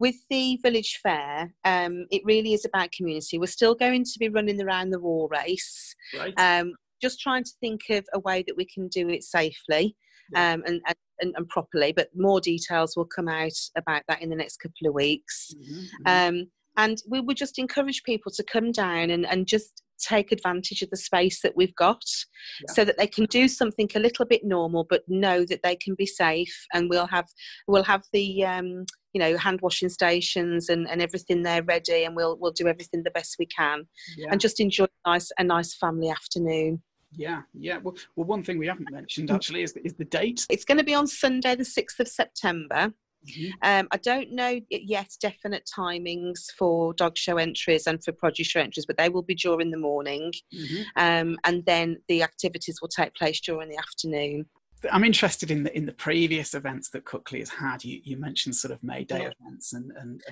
with 0.00 0.16
the 0.30 0.58
village 0.62 0.98
fair, 1.02 1.54
um, 1.64 2.06
it 2.10 2.22
really 2.24 2.54
is 2.54 2.64
about 2.64 2.90
community. 2.90 3.38
We're 3.38 3.46
still 3.46 3.74
going 3.74 4.04
to 4.04 4.18
be 4.18 4.30
running 4.30 4.60
around 4.60 4.90
the 4.90 4.98
war 4.98 5.28
race, 5.30 5.94
right. 6.18 6.34
um, 6.38 6.72
just 7.00 7.20
trying 7.20 7.44
to 7.44 7.52
think 7.60 7.82
of 7.90 8.04
a 8.14 8.18
way 8.18 8.42
that 8.46 8.56
we 8.56 8.64
can 8.64 8.88
do 8.88 9.08
it 9.10 9.22
safely 9.22 9.94
yeah. 10.32 10.54
um, 10.54 10.62
and, 10.66 10.80
and, 11.20 11.34
and, 11.36 11.48
properly. 11.48 11.92
But 11.92 12.08
more 12.16 12.40
details 12.40 12.96
will 12.96 13.04
come 13.04 13.28
out 13.28 13.52
about 13.76 14.02
that 14.08 14.22
in 14.22 14.30
the 14.30 14.36
next 14.36 14.56
couple 14.56 14.88
of 14.88 14.94
weeks. 14.94 15.54
Mm-hmm, 15.54 16.08
mm-hmm. 16.08 16.38
Um, 16.38 16.46
and 16.76 16.98
we 17.08 17.20
would 17.20 17.36
just 17.36 17.58
encourage 17.58 18.02
people 18.04 18.32
to 18.32 18.42
come 18.42 18.72
down 18.72 19.10
and, 19.10 19.26
and 19.26 19.46
just 19.46 19.82
take 20.00 20.32
advantage 20.32 20.82
of 20.82 20.90
the 20.90 20.96
space 20.96 21.40
that 21.42 21.56
we've 21.56 21.74
got 21.74 22.02
yeah. 22.60 22.72
so 22.72 22.84
that 22.84 22.98
they 22.98 23.06
can 23.06 23.24
do 23.26 23.48
something 23.48 23.88
a 23.94 24.00
little 24.00 24.24
bit 24.24 24.42
normal 24.44 24.86
but 24.88 25.02
know 25.08 25.44
that 25.44 25.62
they 25.62 25.76
can 25.76 25.94
be 25.94 26.06
safe 26.06 26.66
and 26.72 26.88
we'll 26.90 27.06
have 27.06 27.26
we'll 27.68 27.84
have 27.84 28.02
the 28.12 28.44
um, 28.44 28.84
you 29.12 29.20
know 29.20 29.36
hand 29.36 29.60
washing 29.62 29.88
stations 29.88 30.68
and, 30.68 30.88
and 30.88 31.02
everything 31.02 31.42
there 31.42 31.62
ready 31.62 32.04
and 32.04 32.16
we'll 32.16 32.36
we'll 32.38 32.52
do 32.52 32.66
everything 32.66 33.02
the 33.02 33.10
best 33.10 33.36
we 33.38 33.46
can 33.46 33.86
yeah. 34.16 34.28
and 34.30 34.40
just 34.40 34.60
enjoy 34.60 34.84
a 34.84 35.10
nice 35.10 35.30
a 35.38 35.44
nice 35.44 35.74
family 35.74 36.10
afternoon 36.10 36.82
yeah, 37.16 37.42
yeah. 37.54 37.78
Well, 37.78 37.96
well, 38.16 38.26
one 38.26 38.44
thing 38.44 38.58
we 38.58 38.68
haven't 38.68 38.90
mentioned 38.90 39.30
actually 39.32 39.62
is 39.62 39.72
the, 39.72 39.84
is 39.84 39.94
the 39.94 40.04
date. 40.04 40.46
It's 40.48 40.64
going 40.64 40.78
to 40.78 40.84
be 40.84 40.94
on 40.94 41.06
Sunday, 41.06 41.54
the 41.56 41.64
sixth 41.64 41.98
of 41.98 42.08
September. 42.08 42.92
Mm-hmm. 43.28 43.50
Um, 43.62 43.88
I 43.90 43.96
don't 43.98 44.32
know 44.32 44.60
yet 44.70 45.10
definite 45.20 45.68
timings 45.76 46.50
for 46.56 46.94
dog 46.94 47.18
show 47.18 47.36
entries 47.36 47.86
and 47.86 48.02
for 48.02 48.12
produce 48.12 48.46
show 48.46 48.60
entries, 48.60 48.86
but 48.86 48.96
they 48.96 49.08
will 49.08 49.22
be 49.22 49.34
during 49.34 49.70
the 49.70 49.78
morning, 49.78 50.32
mm-hmm. 50.54 50.82
um, 50.96 51.36
and 51.44 51.64
then 51.66 51.98
the 52.08 52.22
activities 52.22 52.78
will 52.80 52.88
take 52.88 53.14
place 53.14 53.40
during 53.40 53.68
the 53.68 53.76
afternoon. 53.76 54.46
I'm 54.90 55.04
interested 55.04 55.50
in 55.50 55.64
the 55.64 55.76
in 55.76 55.84
the 55.84 55.92
previous 55.92 56.54
events 56.54 56.88
that 56.90 57.04
Cookley 57.04 57.40
has 57.40 57.50
had. 57.50 57.84
You, 57.84 58.00
you 58.02 58.16
mentioned 58.16 58.56
sort 58.56 58.72
of 58.72 58.82
May 58.82 59.04
Day 59.04 59.22
yeah. 59.22 59.30
events 59.38 59.74
and 59.74 59.92
and, 59.98 60.22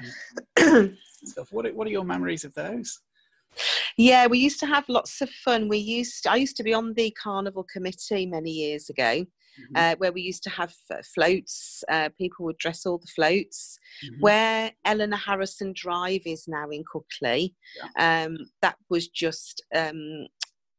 and 0.57 0.96
stuff. 1.24 1.48
What 1.53 1.66
are, 1.66 1.74
what 1.74 1.87
are 1.87 1.90
your 1.90 2.05
memories 2.05 2.44
of 2.44 2.55
those? 2.55 3.01
Yeah, 3.96 4.27
we 4.27 4.38
used 4.38 4.61
to 4.61 4.66
have 4.66 4.88
lots 4.88 5.20
of 5.20 5.31
fun. 5.31 5.68
We 5.68 5.79
used 5.79 6.27
I 6.27 6.37
used 6.37 6.57
to 6.57 6.62
be 6.62 6.72
on 6.72 6.94
the 6.94 7.11
carnival 7.22 7.66
committee 7.70 8.27
many 8.27 8.51
years 8.51 8.88
ago, 8.88 9.27
mm-hmm. 9.59 9.77
uh, 9.77 9.94
where 9.99 10.12
we 10.12 10.23
used 10.23 10.42
to 10.44 10.51
have 10.51 10.75
uh, 10.90 10.97
floats. 11.14 11.83
Uh, 11.88 12.09
people 12.18 12.44
would 12.44 12.59
dress 12.59 12.87
all 12.87 12.99
the 12.99 13.07
floats. 13.07 13.79
Mm-hmm. 14.05 14.21
Where 14.21 14.73
Eleanor 14.85 15.16
Harrison 15.16 15.73
Drive 15.75 16.23
is 16.27 16.47
now 16.49 16.68
in 16.71 16.85
Cookley, 16.90 17.55
yeah. 17.97 18.25
um, 18.27 18.38
that 18.62 18.77
was 18.88 19.09
just 19.09 19.62
um, 19.75 20.27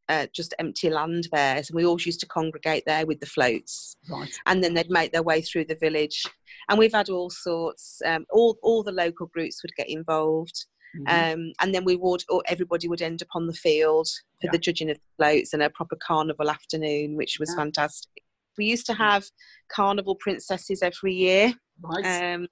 uh, 0.07 0.27
just 0.33 0.55
empty 0.59 0.89
land 0.89 1.27
there. 1.31 1.63
So 1.63 1.75
we 1.75 1.85
all 1.85 1.99
used 2.01 2.19
to 2.21 2.27
congregate 2.27 2.83
there 2.85 3.05
with 3.05 3.19
the 3.19 3.27
floats, 3.27 3.95
right. 4.09 4.33
and 4.45 4.63
then 4.63 4.73
they'd 4.73 4.89
make 4.89 5.11
their 5.11 5.23
way 5.23 5.41
through 5.41 5.65
the 5.65 5.75
village. 5.75 6.23
And 6.69 6.77
we've 6.77 6.93
had 6.93 7.09
all 7.09 7.29
sorts. 7.29 8.01
Um, 8.05 8.25
all 8.31 8.57
all 8.63 8.83
the 8.83 8.91
local 8.91 9.27
groups 9.27 9.61
would 9.63 9.75
get 9.75 9.89
involved. 9.89 10.65
Mm-hmm. 10.97 11.33
Um, 11.33 11.53
and 11.61 11.73
then 11.73 11.85
we 11.85 11.95
would, 11.95 12.23
or 12.29 12.41
everybody 12.47 12.87
would 12.87 13.01
end 13.01 13.21
up 13.21 13.27
on 13.35 13.45
the 13.45 13.53
field 13.53 14.07
for 14.41 14.47
yeah. 14.47 14.51
the 14.51 14.57
judging 14.57 14.89
of 14.89 14.97
the 14.97 15.03
floats 15.17 15.53
and 15.53 15.61
a 15.61 15.69
proper 15.69 15.95
carnival 15.95 16.49
afternoon, 16.49 17.15
which 17.15 17.37
was 17.39 17.51
yeah. 17.51 17.63
fantastic. 17.63 18.23
We 18.59 18.65
used 18.65 18.85
to 18.87 18.93
have 18.93 19.25
carnival 19.71 20.15
princesses 20.15 20.83
every 20.83 21.13
year. 21.13 21.53
Right. 21.81 22.33
Um, 22.33 22.47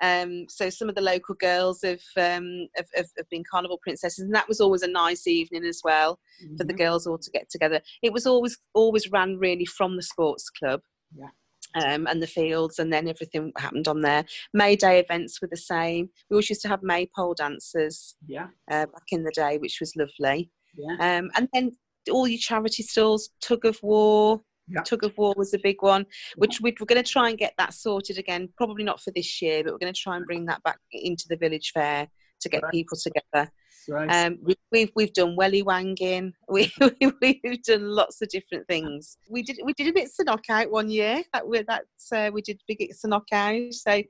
um, 0.00 0.46
so 0.48 0.70
some 0.70 0.88
of 0.88 0.94
the 0.94 1.00
local 1.00 1.34
girls 1.34 1.80
have, 1.82 2.00
um, 2.16 2.68
have, 2.76 2.86
have, 2.94 3.08
have, 3.16 3.28
been 3.28 3.42
carnival 3.50 3.80
princesses, 3.82 4.20
and 4.20 4.34
that 4.36 4.46
was 4.46 4.60
always 4.60 4.82
a 4.82 4.88
nice 4.88 5.26
evening 5.26 5.64
as 5.64 5.80
well 5.82 6.20
mm-hmm. 6.40 6.56
for 6.56 6.62
the 6.62 6.72
girls 6.72 7.08
all 7.08 7.18
to 7.18 7.30
get 7.32 7.50
together. 7.50 7.80
It 8.02 8.12
was 8.12 8.24
always 8.24 8.56
always 8.72 9.10
ran 9.10 9.38
really 9.38 9.64
from 9.64 9.96
the 9.96 10.02
sports 10.02 10.48
club. 10.48 10.80
Yeah. 11.12 11.30
Um, 11.74 12.06
and 12.06 12.22
the 12.22 12.28
fields, 12.28 12.78
and 12.78 12.92
then 12.92 13.08
everything 13.08 13.52
happened 13.58 13.88
on 13.88 14.00
there. 14.00 14.24
May 14.54 14.76
Day 14.76 15.00
events 15.00 15.42
were 15.42 15.48
the 15.50 15.56
same. 15.56 16.08
We 16.30 16.34
always 16.34 16.48
used 16.48 16.62
to 16.62 16.68
have 16.68 16.82
maypole 16.84 17.34
dancers. 17.34 18.14
Yeah. 18.26 18.46
Uh, 18.70 18.86
back 18.86 19.08
in 19.10 19.24
the 19.24 19.32
day, 19.34 19.58
which 19.58 19.78
was 19.80 19.96
lovely. 19.96 20.50
Yeah. 20.76 21.18
Um, 21.18 21.30
and 21.36 21.48
then 21.52 21.72
all 22.10 22.26
your 22.26 22.38
charity 22.38 22.82
stalls, 22.82 23.30
tug 23.40 23.64
of 23.64 23.78
war, 23.82 24.40
yeah. 24.70 24.82
Tug 24.82 25.04
of 25.04 25.16
War 25.16 25.34
was 25.36 25.54
a 25.54 25.58
big 25.58 25.82
one, 25.82 26.06
which 26.36 26.60
we, 26.60 26.70
are 26.70 26.86
going 26.86 27.02
to 27.02 27.10
try 27.10 27.28
and 27.28 27.38
get 27.38 27.54
that 27.58 27.74
sorted 27.74 28.18
again. 28.18 28.48
Probably 28.56 28.84
not 28.84 29.00
for 29.00 29.10
this 29.10 29.40
year, 29.40 29.64
but 29.64 29.72
we're 29.72 29.78
going 29.78 29.92
to 29.92 30.00
try 30.00 30.16
and 30.16 30.26
bring 30.26 30.46
that 30.46 30.62
back 30.62 30.78
into 30.92 31.24
the 31.28 31.36
village 31.36 31.72
fair 31.72 32.08
to 32.40 32.48
get 32.48 32.62
right. 32.62 32.72
people 32.72 32.96
together. 32.96 33.50
Right. 33.88 34.26
Um, 34.26 34.38
we, 34.42 34.54
we've 34.70 34.90
we've 34.94 35.12
done 35.12 35.34
welly 35.34 35.62
wanging. 35.62 36.34
We, 36.50 36.72
we 37.20 37.40
have 37.44 37.62
done 37.62 37.88
lots 37.88 38.20
of 38.20 38.28
different 38.28 38.66
things. 38.66 39.16
We 39.30 39.42
did 39.42 39.60
we 39.64 39.72
did 39.72 39.88
a 39.88 39.92
bit 39.92 40.10
of 40.18 40.26
knockout 40.26 40.70
one 40.70 40.90
year. 40.90 41.22
That 41.32 41.48
we 41.48 41.62
that 41.62 41.84
uh, 42.12 42.30
we 42.32 42.42
did 42.42 42.60
big 42.68 42.90
knockout. 43.04 43.72
So 43.72 44.02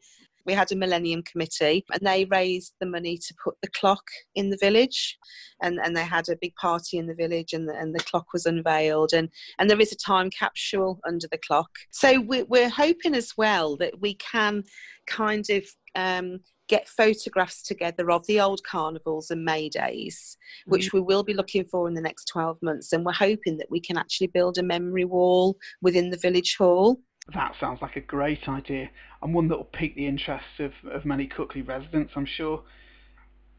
we 0.48 0.54
had 0.54 0.72
a 0.72 0.76
Millennium 0.76 1.22
Committee 1.24 1.84
and 1.92 2.00
they 2.00 2.24
raised 2.24 2.72
the 2.80 2.86
money 2.86 3.18
to 3.18 3.34
put 3.44 3.54
the 3.60 3.68
clock 3.68 4.02
in 4.34 4.48
the 4.48 4.56
village. 4.58 5.18
And, 5.62 5.78
and 5.84 5.94
they 5.94 6.04
had 6.04 6.30
a 6.30 6.38
big 6.40 6.54
party 6.54 6.96
in 6.96 7.06
the 7.06 7.14
village 7.14 7.52
and 7.52 7.68
the, 7.68 7.74
and 7.74 7.94
the 7.94 8.02
clock 8.02 8.32
was 8.32 8.46
unveiled. 8.46 9.12
And, 9.12 9.28
and 9.58 9.68
there 9.68 9.78
is 9.78 9.92
a 9.92 9.96
time 9.96 10.30
capsule 10.30 11.00
under 11.06 11.28
the 11.30 11.36
clock. 11.46 11.68
So 11.90 12.22
we're, 12.22 12.46
we're 12.46 12.70
hoping 12.70 13.14
as 13.14 13.34
well 13.36 13.76
that 13.76 14.00
we 14.00 14.14
can 14.14 14.64
kind 15.06 15.44
of 15.50 15.64
um, 15.94 16.40
get 16.66 16.88
photographs 16.88 17.62
together 17.62 18.10
of 18.10 18.26
the 18.26 18.40
old 18.40 18.62
carnivals 18.64 19.30
and 19.30 19.44
May 19.44 19.68
days, 19.68 20.38
which 20.64 20.86
mm-hmm. 20.86 20.96
we 20.96 21.02
will 21.02 21.24
be 21.24 21.34
looking 21.34 21.66
for 21.66 21.88
in 21.88 21.94
the 21.94 22.00
next 22.00 22.24
12 22.32 22.56
months. 22.62 22.94
And 22.94 23.04
we're 23.04 23.12
hoping 23.12 23.58
that 23.58 23.70
we 23.70 23.80
can 23.80 23.98
actually 23.98 24.28
build 24.28 24.56
a 24.56 24.62
memory 24.62 25.04
wall 25.04 25.58
within 25.82 26.08
the 26.08 26.16
village 26.16 26.56
hall 26.56 27.00
that 27.34 27.54
sounds 27.60 27.82
like 27.82 27.96
a 27.96 28.00
great 28.00 28.48
idea 28.48 28.90
and 29.22 29.34
one 29.34 29.48
that 29.48 29.56
will 29.56 29.64
pique 29.64 29.94
the 29.94 30.06
interest 30.06 30.60
of, 30.60 30.72
of 30.90 31.04
many 31.04 31.26
Cookley 31.26 31.62
residents, 31.62 32.12
I'm 32.16 32.26
sure. 32.26 32.62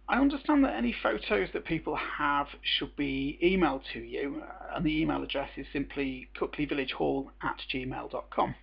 I 0.07 0.19
understand 0.19 0.63
that 0.63 0.75
any 0.75 0.95
photos 1.03 1.49
that 1.53 1.65
people 1.65 1.95
have 1.95 2.47
should 2.63 2.95
be 2.95 3.37
emailed 3.43 3.83
to 3.93 3.99
you, 3.99 4.41
uh, 4.43 4.75
and 4.75 4.85
the 4.85 4.99
email 5.01 5.21
address 5.21 5.51
is 5.55 5.67
simply 5.71 6.29
cookleyvillagehall 6.35 7.27
at 7.43 7.61
gmail.com. 7.71 8.55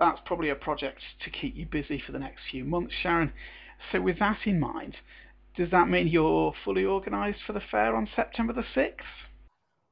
That's 0.00 0.20
probably 0.24 0.48
a 0.48 0.54
project 0.54 1.00
to 1.24 1.30
keep 1.30 1.54
you 1.54 1.66
busy 1.66 2.02
for 2.04 2.12
the 2.12 2.18
next 2.18 2.42
few 2.50 2.64
months, 2.64 2.94
Sharon. 3.02 3.32
So, 3.92 4.00
with 4.00 4.18
that 4.20 4.38
in 4.46 4.58
mind, 4.58 4.96
does 5.54 5.70
that 5.70 5.88
mean 5.88 6.06
you're 6.06 6.54
fully 6.64 6.84
organised 6.86 7.40
for 7.46 7.52
the 7.52 7.60
fair 7.60 7.94
on 7.94 8.08
September 8.16 8.54
the 8.54 8.64
6th? 8.74 9.27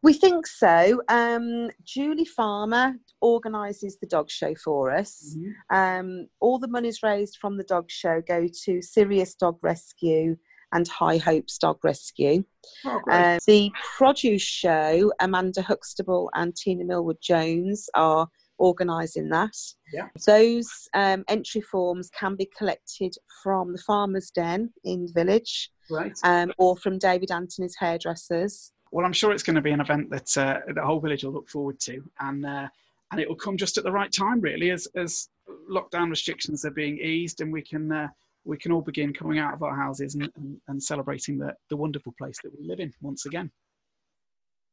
We 0.06 0.12
think 0.12 0.46
so. 0.46 1.02
Um, 1.08 1.68
Julie 1.82 2.24
Farmer 2.24 2.94
organises 3.20 3.98
the 3.98 4.06
dog 4.06 4.30
show 4.30 4.54
for 4.54 4.92
us. 4.92 5.36
Mm-hmm. 5.36 5.76
Um, 5.76 6.28
all 6.38 6.60
the 6.60 6.68
monies 6.68 7.00
raised 7.02 7.38
from 7.40 7.56
the 7.56 7.64
dog 7.64 7.90
show 7.90 8.20
go 8.20 8.46
to 8.66 8.80
Sirius 8.80 9.34
Dog 9.34 9.58
Rescue 9.62 10.36
and 10.72 10.86
High 10.86 11.16
Hopes 11.16 11.58
Dog 11.58 11.78
Rescue. 11.82 12.44
Oh, 12.84 13.00
uh, 13.10 13.40
the 13.48 13.72
produce 13.96 14.42
show, 14.42 15.10
Amanda 15.18 15.60
Huxtable 15.60 16.30
and 16.34 16.54
Tina 16.54 16.84
Millwood 16.84 17.18
Jones 17.20 17.90
are 17.94 18.28
organising 18.58 19.28
that. 19.30 19.56
Yeah. 19.92 20.06
Those 20.24 20.70
um, 20.94 21.24
entry 21.26 21.62
forms 21.62 22.10
can 22.10 22.36
be 22.36 22.48
collected 22.56 23.16
from 23.42 23.72
the 23.72 23.82
Farmer's 23.84 24.30
Den 24.30 24.72
in 24.84 25.06
the 25.06 25.12
village 25.12 25.72
right. 25.90 26.16
um, 26.22 26.52
or 26.58 26.76
from 26.76 26.96
David 26.98 27.32
Anthony's 27.32 27.74
hairdressers. 27.76 28.70
Well, 28.96 29.04
I'm 29.04 29.12
sure 29.12 29.30
it's 29.30 29.42
going 29.42 29.56
to 29.56 29.60
be 29.60 29.72
an 29.72 29.82
event 29.82 30.08
that 30.08 30.38
uh, 30.38 30.72
the 30.72 30.80
whole 30.82 31.00
village 31.00 31.22
will 31.22 31.34
look 31.34 31.50
forward 31.50 31.78
to, 31.80 32.02
and 32.20 32.46
uh, 32.46 32.66
and 33.12 33.20
it 33.20 33.28
will 33.28 33.36
come 33.36 33.58
just 33.58 33.76
at 33.76 33.84
the 33.84 33.92
right 33.92 34.10
time, 34.10 34.40
really, 34.40 34.70
as 34.70 34.88
as 34.96 35.28
lockdown 35.70 36.08
restrictions 36.08 36.64
are 36.64 36.70
being 36.70 36.96
eased, 36.96 37.42
and 37.42 37.52
we 37.52 37.60
can 37.60 37.92
uh, 37.92 38.08
we 38.46 38.56
can 38.56 38.72
all 38.72 38.80
begin 38.80 39.12
coming 39.12 39.38
out 39.38 39.52
of 39.52 39.62
our 39.62 39.76
houses 39.76 40.14
and, 40.14 40.30
and, 40.36 40.58
and 40.68 40.82
celebrating 40.82 41.36
the, 41.36 41.52
the 41.68 41.76
wonderful 41.76 42.14
place 42.16 42.38
that 42.42 42.58
we 42.58 42.66
live 42.66 42.80
in 42.80 42.90
once 43.02 43.26
again. 43.26 43.50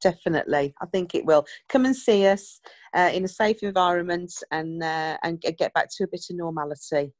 Definitely. 0.01 0.73
I 0.81 0.86
think 0.86 1.15
it 1.15 1.25
will. 1.25 1.45
Come 1.67 1.83
and 1.83 1.93
see 1.93 2.25
us 2.25 2.62
uh, 2.95 3.12
in 3.13 3.25
a 3.25 3.27
safe 3.27 3.62
environment 3.62 4.31
and 4.51 4.81
uh, 4.81 5.17
and 5.21 5.41
get 5.41 5.73
back 5.73 5.89
to 5.97 6.05
a 6.05 6.07
bit 6.07 6.27
of 6.29 6.38
normality. 6.38 7.12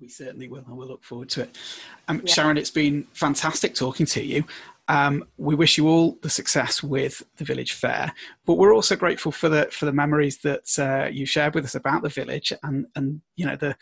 We 0.00 0.08
certainly 0.08 0.48
will 0.48 0.64
and 0.66 0.78
we'll 0.78 0.88
look 0.88 1.04
forward 1.04 1.28
to 1.30 1.42
it. 1.42 1.58
Um, 2.06 2.22
yeah. 2.24 2.32
sharon 2.32 2.56
it's 2.56 2.70
been 2.70 3.06
fantastic 3.12 3.74
talking 3.74 4.06
to 4.06 4.24
you 4.24 4.44
Um, 4.88 5.24
we 5.36 5.54
wish 5.54 5.76
you 5.76 5.86
all 5.86 6.18
the 6.22 6.30
success 6.30 6.82
with 6.82 7.22
the 7.36 7.44
village 7.44 7.72
fair, 7.72 8.12
but 8.46 8.54
we're 8.54 8.74
also 8.74 8.96
grateful 8.96 9.30
for 9.30 9.50
the 9.50 9.68
for 9.70 9.84
the 9.84 9.92
memories 9.92 10.38
that 10.38 10.78
uh, 10.78 11.08
you 11.08 11.26
shared 11.26 11.54
with 11.54 11.64
us 11.66 11.74
about 11.74 12.02
the 12.02 12.08
village 12.08 12.52
and 12.62 12.86
and 12.96 13.20
you 13.36 13.44
know 13.44 13.56
the 13.56 13.76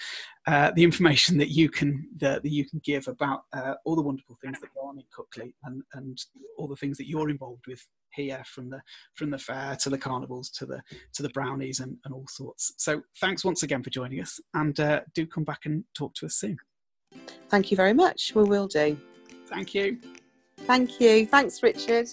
uh, 0.47 0.73
the 0.73 0.83
information 0.83 1.38
that 1.38 1.51
you 1.51 1.69
can 1.69 2.09
that, 2.16 2.42
that 2.42 2.51
you 2.51 2.69
can 2.69 2.81
give 2.85 3.07
about 3.07 3.45
uh, 3.53 3.75
all 3.85 3.95
the 3.95 4.03
wonderful 4.03 4.37
things 4.42 4.61
that 4.61 4.75
go 4.75 4.81
on 4.81 4.99
in 4.99 5.05
Cookley 5.14 5.55
and 5.64 5.83
and 5.95 6.19
all 6.59 6.66
the 6.66 6.77
things 6.77 6.99
that 6.99 7.09
you're 7.09 7.31
involved 7.31 7.66
with 7.69 7.87
here 8.12 8.42
from 8.47 8.69
the 8.69 8.81
from 9.14 9.31
the 9.31 9.38
fair 9.38 9.77
to 9.77 9.90
the 9.90 9.99
carnivals 9.99 10.51
to 10.51 10.66
the 10.66 10.83
to 11.12 11.23
the 11.23 11.31
brownies 11.31 11.81
and, 11.81 11.97
and 12.05 12.14
all 12.14 12.27
sorts. 12.29 12.73
So 12.79 13.03
thanks 13.21 13.45
once 13.45 13.62
again 13.62 13.85
for 13.85 13.90
joining 13.90 14.21
us, 14.21 14.40
and 14.55 14.79
uh, 14.81 15.03
do 15.14 15.25
come 15.25 15.45
back 15.45 15.66
and 15.66 15.85
talk 15.95 16.14
to 16.14 16.27
us 16.27 16.35
soon. 16.35 16.57
Thank 17.49 17.71
you 17.71 17.77
very 17.77 17.92
much. 17.92 18.33
We 18.35 18.42
will 18.42 18.66
do. 18.66 18.99
Thank 19.47 19.73
you. 19.75 20.01
Thank 20.66 21.00
you. 21.00 21.26
Thanks, 21.26 21.62
Richard. 21.62 22.09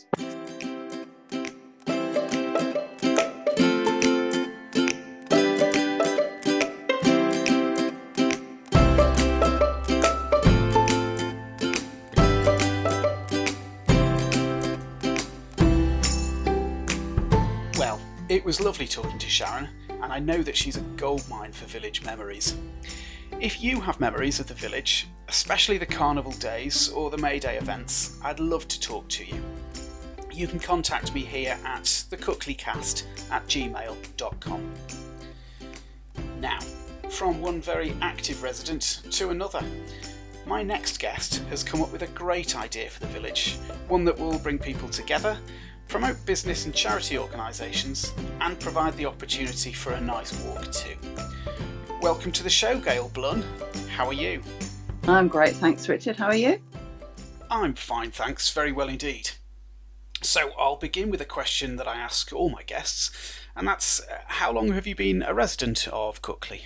Well, 17.76 18.00
it 18.30 18.46
was 18.46 18.62
lovely 18.62 18.88
talking 18.88 19.18
to 19.18 19.28
Sharon, 19.28 19.68
and 19.90 20.14
I 20.14 20.20
know 20.20 20.44
that 20.44 20.56
she's 20.56 20.78
a 20.78 20.82
goldmine 20.96 21.54
for 21.54 21.66
village 21.66 22.04
memories. 22.04 22.56
If 23.40 23.62
you 23.62 23.82
have 23.82 24.00
memories 24.00 24.40
of 24.40 24.48
the 24.48 24.54
village, 24.54 25.08
especially 25.28 25.78
the 25.78 25.86
carnival 25.86 26.32
days 26.34 26.90
or 26.90 27.10
the 27.10 27.18
May 27.18 27.40
Day 27.40 27.58
events, 27.58 28.18
I'd 28.24 28.40
love 28.40 28.68
to 28.70 28.80
talk 28.80 29.10
to 29.10 29.26
you. 29.26 29.42
You 30.32 30.48
can 30.48 30.60
contact 30.60 31.14
me 31.14 31.22
here 31.22 31.58
at 31.66 31.84
thecookleycast 31.84 33.04
at 33.32 33.46
gmail.com. 33.48 34.72
Now, 36.40 36.60
from 37.10 37.42
one 37.42 37.62
very 37.62 37.94
active 38.02 38.42
resident 38.42 39.02
to 39.12 39.30
another. 39.30 39.64
My 40.46 40.64
next 40.64 41.00
guest 41.00 41.44
has 41.50 41.64
come 41.64 41.82
up 41.82 41.92
with 41.92 42.02
a 42.02 42.08
great 42.08 42.58
idea 42.58 42.90
for 42.90 43.00
the 43.00 43.08
village, 43.08 43.58
one 43.88 44.04
that 44.06 44.18
will 44.18 44.40
bring 44.40 44.58
people 44.58 44.90
together, 44.90 45.38
promote 45.88 46.26
business 46.26 46.66
and 46.66 46.74
charity 46.74 47.18
organisations, 47.18 48.14
and 48.42 48.60
provide 48.60 48.98
the 48.98 49.06
opportunity 49.06 49.72
for 49.74 49.94
a 49.94 50.02
nice 50.02 50.34
walk 50.44 50.72
too. 50.72 50.96
Welcome 52.04 52.34
to 52.34 52.44
the 52.44 52.50
show, 52.50 52.78
Gail 52.82 53.08
Blunn. 53.08 53.46
How 53.88 54.06
are 54.08 54.14
you? 54.14 54.44
I'm 55.08 55.30
great, 55.30 55.56
thanks, 55.56 55.88
Richard. 55.88 56.18
How 56.18 56.26
are 56.26 56.36
you? 56.36 56.60
I'm 57.50 57.74
fine, 57.76 58.12
thanks. 58.12 58.52
Very 58.52 58.74
well 58.74 58.90
indeed. 58.90 59.30
So, 60.22 60.52
I'll 60.60 60.76
begin 60.76 61.10
with 61.10 61.22
a 61.22 61.26
question 61.26 61.78
that 61.78 61.88
I 61.88 61.96
ask 61.96 62.34
all 62.34 62.50
my 62.50 62.64
guests, 62.64 63.40
and 63.56 63.66
that's 63.66 64.02
uh, 64.02 64.20
how 64.26 64.52
long 64.52 64.74
have 64.74 64.86
you 64.86 64.96
been 64.96 65.24
a 65.24 65.34
resident 65.34 65.88
of 65.88 66.22
Cookley? 66.22 66.64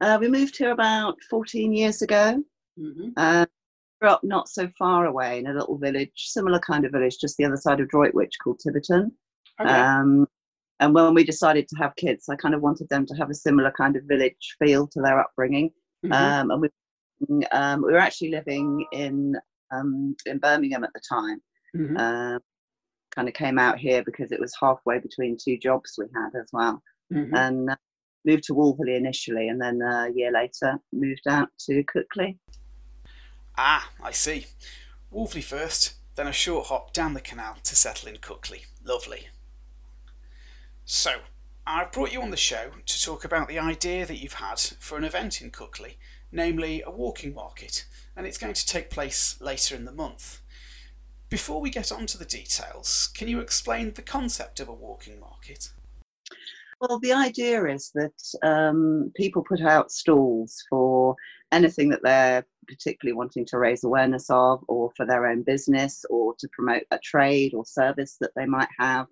Uh, 0.00 0.18
we 0.20 0.28
moved 0.28 0.56
here 0.56 0.70
about 0.70 1.16
14 1.28 1.72
years 1.72 2.02
ago. 2.02 2.40
Mm-hmm. 2.78 3.08
Uh, 3.16 3.44
grew 4.00 4.10
up 4.10 4.22
not 4.22 4.48
so 4.48 4.70
far 4.78 5.06
away 5.06 5.40
in 5.40 5.48
a 5.48 5.52
little 5.52 5.78
village, 5.78 6.12
similar 6.14 6.60
kind 6.60 6.84
of 6.84 6.92
village, 6.92 7.18
just 7.18 7.36
the 7.38 7.44
other 7.44 7.56
side 7.56 7.80
of 7.80 7.88
Droitwich 7.88 8.36
called 8.40 8.60
Tibberton. 8.64 9.10
Okay. 9.60 9.68
Um, 9.68 10.28
and 10.80 10.94
when 10.94 11.14
we 11.14 11.24
decided 11.24 11.68
to 11.68 11.76
have 11.76 11.96
kids, 11.96 12.28
I 12.28 12.36
kind 12.36 12.54
of 12.54 12.60
wanted 12.60 12.88
them 12.88 13.06
to 13.06 13.14
have 13.14 13.30
a 13.30 13.34
similar 13.34 13.72
kind 13.76 13.96
of 13.96 14.04
village 14.04 14.56
feel 14.58 14.86
to 14.88 15.00
their 15.00 15.18
upbringing. 15.20 15.70
Mhm. 16.04 16.12
Um, 16.12 16.50
and 16.50 16.60
we, 16.60 17.46
um, 17.46 17.82
we 17.82 17.92
were 17.92 17.98
actually 17.98 18.30
living 18.30 18.84
in 18.92 19.34
um, 19.72 20.14
in 20.26 20.38
Birmingham 20.38 20.84
at 20.84 20.92
the 20.94 21.00
time. 21.08 21.42
Mhm. 21.74 21.98
Um, 21.98 22.40
kind 23.14 23.28
of 23.28 23.34
came 23.34 23.58
out 23.58 23.78
here 23.78 24.04
because 24.04 24.30
it 24.30 24.38
was 24.38 24.54
halfway 24.60 24.98
between 25.00 25.36
two 25.36 25.58
jobs 25.58 25.94
we 25.98 26.04
had 26.14 26.38
as 26.40 26.48
well. 26.52 26.82
Mhm. 27.12 27.30
And 27.34 27.70
uh, 27.70 27.76
moved 28.24 28.44
to 28.44 28.54
Wolverley 28.54 28.96
initially, 28.96 29.48
and 29.48 29.60
then 29.60 29.80
uh, 29.82 30.04
a 30.08 30.12
year 30.12 30.30
later 30.30 30.78
moved 30.92 31.26
out 31.28 31.48
to 31.60 31.82
Cookley. 31.84 32.38
Ah, 33.56 33.90
I 34.02 34.10
see. 34.12 34.46
Wolverley 35.12 35.42
first, 35.42 35.94
then 36.16 36.26
a 36.26 36.32
short 36.32 36.66
hop 36.66 36.92
down 36.92 37.14
the 37.14 37.20
canal 37.20 37.56
to 37.62 37.76
settle 37.76 38.08
in 38.08 38.18
Cookley. 38.18 38.66
Lovely. 38.84 39.28
So, 40.88 41.16
I've 41.66 41.90
brought 41.90 42.12
you 42.12 42.22
on 42.22 42.30
the 42.30 42.36
show 42.36 42.70
to 42.86 43.02
talk 43.02 43.24
about 43.24 43.48
the 43.48 43.58
idea 43.58 44.06
that 44.06 44.22
you've 44.22 44.34
had 44.34 44.60
for 44.60 44.96
an 44.96 45.02
event 45.02 45.42
in 45.42 45.50
Cookley, 45.50 45.98
namely 46.30 46.80
a 46.86 46.92
walking 46.92 47.34
market, 47.34 47.84
and 48.14 48.24
it's 48.24 48.38
going 48.38 48.54
to 48.54 48.66
take 48.66 48.88
place 48.88 49.36
later 49.40 49.74
in 49.74 49.84
the 49.84 49.90
month. 49.90 50.42
Before 51.28 51.60
we 51.60 51.70
get 51.70 51.90
on 51.90 52.06
to 52.06 52.16
the 52.16 52.24
details, 52.24 53.08
can 53.16 53.26
you 53.26 53.40
explain 53.40 53.94
the 53.94 54.00
concept 54.00 54.60
of 54.60 54.68
a 54.68 54.72
walking 54.72 55.18
market? 55.18 55.72
Well, 56.80 57.00
the 57.00 57.14
idea 57.14 57.66
is 57.66 57.90
that 57.96 58.46
um, 58.48 59.10
people 59.16 59.42
put 59.42 59.62
out 59.62 59.90
stalls 59.90 60.62
for 60.70 61.16
anything 61.50 61.88
that 61.88 62.04
they're 62.04 62.46
particularly 62.68 63.16
wanting 63.16 63.44
to 63.46 63.58
raise 63.58 63.82
awareness 63.82 64.30
of, 64.30 64.62
or 64.68 64.92
for 64.96 65.04
their 65.04 65.26
own 65.26 65.42
business, 65.42 66.04
or 66.10 66.36
to 66.38 66.48
promote 66.52 66.84
a 66.92 66.98
trade 67.00 67.54
or 67.54 67.66
service 67.66 68.18
that 68.20 68.30
they 68.36 68.46
might 68.46 68.68
have. 68.78 69.08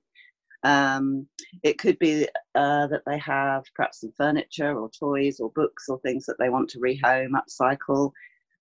Um, 0.64 1.27
it 1.62 1.79
could 1.79 1.98
be 1.98 2.27
uh, 2.55 2.87
that 2.88 3.03
they 3.07 3.18
have 3.18 3.64
perhaps 3.74 4.00
some 4.00 4.12
furniture 4.16 4.79
or 4.79 4.90
toys 4.90 5.38
or 5.38 5.50
books 5.50 5.88
or 5.88 6.00
things 6.00 6.24
that 6.27 6.37
they 6.38 6.48
want 6.48 6.68
to 6.70 6.81
rehome, 6.81 7.33
upcycle. 7.33 8.11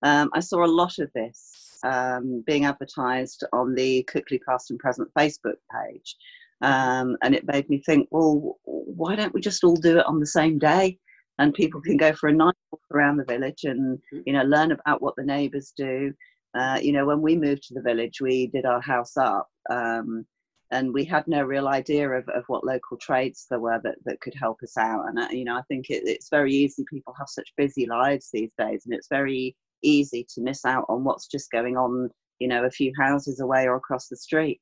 Um, 0.03 0.29
I 0.33 0.41
saw 0.41 0.65
a 0.65 0.67
lot 0.67 0.99
of 0.99 1.11
this 1.13 1.79
um, 1.83 2.43
being 2.45 2.65
advertised 2.65 3.43
on 3.53 3.73
the 3.73 4.03
Cookley 4.03 4.39
Past 4.39 4.69
and 4.69 4.79
Present 4.79 5.09
Facebook 5.17 5.55
page. 5.71 6.15
Um, 6.61 7.17
and 7.21 7.33
it 7.33 7.47
made 7.47 7.69
me 7.69 7.79
think, 7.79 8.07
well, 8.11 8.57
why 8.63 9.15
don't 9.15 9.33
we 9.33 9.41
just 9.41 9.63
all 9.63 9.75
do 9.75 9.99
it 9.99 10.05
on 10.05 10.19
the 10.19 10.25
same 10.25 10.59
day? 10.59 10.97
And 11.39 11.53
people 11.53 11.81
can 11.81 11.97
go 11.97 12.13
for 12.13 12.29
a 12.29 12.33
nice 12.33 12.53
walk 12.71 12.81
around 12.93 13.17
the 13.17 13.25
village 13.25 13.63
and, 13.63 13.99
you 14.25 14.33
know, 14.33 14.43
learn 14.43 14.71
about 14.71 15.01
what 15.01 15.15
the 15.15 15.23
neighbours 15.23 15.73
do. 15.75 16.13
Uh, 16.53 16.79
you 16.81 16.91
know, 16.91 17.05
when 17.05 17.21
we 17.21 17.35
moved 17.35 17.63
to 17.63 17.73
the 17.73 17.81
village, 17.81 18.21
we 18.21 18.47
did 18.47 18.65
our 18.65 18.81
house 18.81 19.17
up. 19.17 19.49
Um, 19.69 20.25
and 20.73 20.93
we 20.93 21.05
had 21.05 21.27
no 21.27 21.43
real 21.43 21.67
idea 21.67 22.09
of, 22.09 22.27
of 22.29 22.43
what 22.47 22.65
local 22.65 22.97
trades 22.97 23.45
there 23.49 23.59
were 23.59 23.79
that, 23.83 23.95
that 24.05 24.19
could 24.21 24.33
help 24.33 24.62
us 24.63 24.75
out. 24.77 25.05
And, 25.07 25.19
uh, 25.19 25.27
you 25.31 25.45
know, 25.45 25.55
I 25.55 25.62
think 25.67 25.89
it, 25.89 26.03
it's 26.05 26.29
very 26.29 26.53
easy. 26.53 26.83
People 26.89 27.13
have 27.17 27.29
such 27.29 27.53
busy 27.55 27.86
lives 27.86 28.29
these 28.33 28.51
days, 28.57 28.83
and 28.86 28.93
it's 28.93 29.07
very 29.07 29.55
easy 29.83 30.25
to 30.33 30.41
miss 30.41 30.65
out 30.65 30.86
on 30.89 31.03
what's 31.03 31.27
just 31.27 31.51
going 31.51 31.77
on, 31.77 32.09
you 32.39 32.47
know, 32.47 32.65
a 32.65 32.71
few 32.71 32.91
houses 32.99 33.39
away 33.39 33.67
or 33.67 33.75
across 33.75 34.07
the 34.07 34.17
street. 34.17 34.59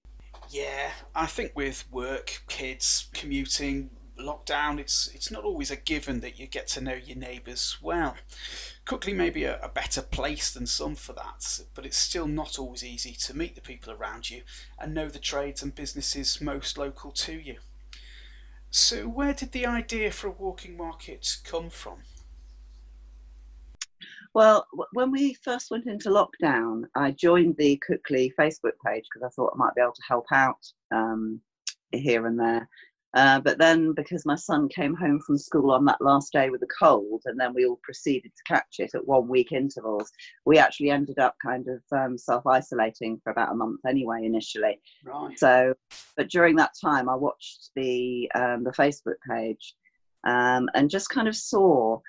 Yeah, 0.49 0.91
I 1.15 1.27
think 1.27 1.53
with 1.55 1.89
work, 1.91 2.41
kids, 2.47 3.07
commuting, 3.13 3.89
lockdown, 4.21 4.79
it's 4.79 5.07
it's 5.13 5.31
not 5.31 5.43
always 5.43 5.71
a 5.71 5.75
given 5.75 6.19
that 6.21 6.39
you 6.39 6.47
get 6.47 6.67
to 6.69 6.81
know 6.81 6.93
your 6.93 7.17
neighbours 7.17 7.77
well. 7.81 8.15
Cookley 8.85 9.13
may 9.13 9.29
be 9.29 9.43
a, 9.43 9.59
a 9.61 9.69
better 9.69 10.01
place 10.01 10.51
than 10.51 10.65
some 10.65 10.95
for 10.95 11.13
that, 11.13 11.61
but 11.73 11.85
it's 11.85 11.97
still 11.97 12.27
not 12.27 12.57
always 12.59 12.83
easy 12.83 13.13
to 13.13 13.35
meet 13.35 13.55
the 13.55 13.61
people 13.61 13.93
around 13.93 14.29
you 14.29 14.43
and 14.79 14.93
know 14.93 15.09
the 15.09 15.19
trades 15.19 15.61
and 15.61 15.75
businesses 15.75 16.41
most 16.41 16.77
local 16.77 17.11
to 17.11 17.33
you. 17.33 17.57
So, 18.69 19.07
where 19.07 19.33
did 19.33 19.51
the 19.51 19.65
idea 19.65 20.11
for 20.11 20.27
a 20.27 20.31
walking 20.31 20.77
market 20.77 21.37
come 21.43 21.69
from? 21.69 22.03
Well, 24.33 24.65
when 24.93 25.11
we 25.11 25.33
first 25.33 25.71
went 25.71 25.87
into 25.87 26.09
lockdown, 26.09 26.83
I 26.95 27.11
joined 27.11 27.57
the 27.57 27.81
Cookley 27.85 28.33
Facebook 28.39 28.73
page 28.85 29.05
because 29.13 29.23
I 29.25 29.29
thought 29.29 29.51
I 29.53 29.57
might 29.57 29.75
be 29.75 29.81
able 29.81 29.91
to 29.91 30.01
help 30.07 30.25
out 30.31 30.65
um, 30.91 31.41
here 31.91 32.25
and 32.27 32.39
there. 32.39 32.69
Uh, 33.13 33.39
but 33.41 33.57
then, 33.57 33.93
because 33.93 34.25
my 34.25 34.35
son 34.35 34.69
came 34.69 34.95
home 34.95 35.19
from 35.19 35.37
school 35.37 35.71
on 35.71 35.83
that 35.85 35.99
last 35.99 36.31
day 36.31 36.49
with 36.49 36.61
a 36.63 36.67
cold, 36.79 37.21
and 37.25 37.39
then 37.39 37.53
we 37.53 37.65
all 37.65 37.79
proceeded 37.83 38.31
to 38.35 38.53
catch 38.53 38.75
it 38.79 38.91
at 38.95 39.05
one 39.05 39.27
week 39.27 39.51
intervals, 39.51 40.09
we 40.45 40.57
actually 40.57 40.89
ended 40.89 41.19
up 41.19 41.35
kind 41.43 41.67
of 41.67 41.81
um, 41.97 42.17
self 42.17 42.47
isolating 42.47 43.19
for 43.23 43.31
about 43.31 43.51
a 43.51 43.55
month 43.55 43.81
anyway, 43.85 44.23
initially. 44.23 44.79
Right. 45.03 45.37
So, 45.37 45.73
but 46.15 46.29
during 46.29 46.55
that 46.55 46.71
time, 46.79 47.09
I 47.09 47.15
watched 47.15 47.71
the 47.75 48.31
um, 48.33 48.63
the 48.63 48.71
Facebook 48.71 49.15
page 49.29 49.75
um, 50.23 50.69
and 50.73 50.89
just 50.89 51.09
kind 51.09 51.27
of 51.27 51.35
saw 51.35 51.99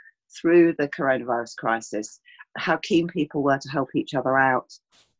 through 0.40 0.74
the 0.78 0.88
coronavirus 0.88 1.56
crisis 1.56 2.20
how 2.56 2.76
keen 2.82 3.08
people 3.08 3.42
were 3.42 3.58
to 3.58 3.70
help 3.70 3.94
each 3.94 4.14
other 4.14 4.38
out. 4.38 4.72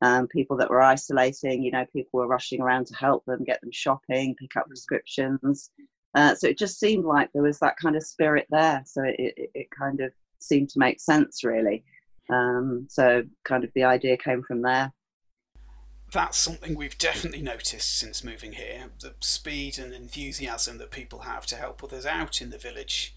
Um, 0.03 0.27
people 0.27 0.57
that 0.57 0.69
were 0.69 0.83
isolating, 0.83 1.62
you 1.62 1.71
know, 1.71 1.87
people 1.93 2.19
were 2.19 2.27
rushing 2.27 2.61
around 2.61 2.88
to 2.88 2.95
help 2.95 3.25
them, 3.25 3.45
get 3.45 3.61
them 3.61 3.71
shopping, 3.73 4.35
pick 4.35 4.57
up 4.57 4.67
prescriptions. 4.67 5.71
Uh, 6.15 6.35
so 6.35 6.49
it 6.49 6.59
just 6.59 6.79
seemed 6.79 7.05
like 7.05 7.31
there 7.33 7.43
was 7.43 7.59
that 7.61 7.77
kind 7.81 7.97
of 7.97 8.03
spirit 8.03 8.47
there. 8.51 8.83
So 8.85 9.03
it, 9.05 9.17
it, 9.19 9.51
it 9.55 9.67
kind 9.71 10.01
of 10.01 10.12
seemed 10.41 10.69
to 10.71 10.79
make 10.79 11.01
sense, 11.01 11.45
really. 11.45 11.85
Um, 12.29 12.87
so 12.91 13.23
kind 13.45 13.65
of 13.65 13.71
the 13.75 13.85
idea 13.85 14.17
came 14.17 14.43
from 14.43 14.62
there. 14.62 14.93
That's 16.12 16.37
something 16.37 16.75
we've 16.75 16.99
definitely 16.99 17.41
noticed 17.41 17.97
since 17.97 18.23
moving 18.23 18.53
here 18.53 18.91
the 19.01 19.15
speed 19.21 19.79
and 19.79 19.95
enthusiasm 19.95 20.77
that 20.79 20.91
people 20.91 21.21
have 21.21 21.47
to 21.47 21.57
help 21.57 21.83
others 21.83 22.05
out 22.05 22.43
in 22.43 22.51
the 22.51 22.59
village. 22.59 23.15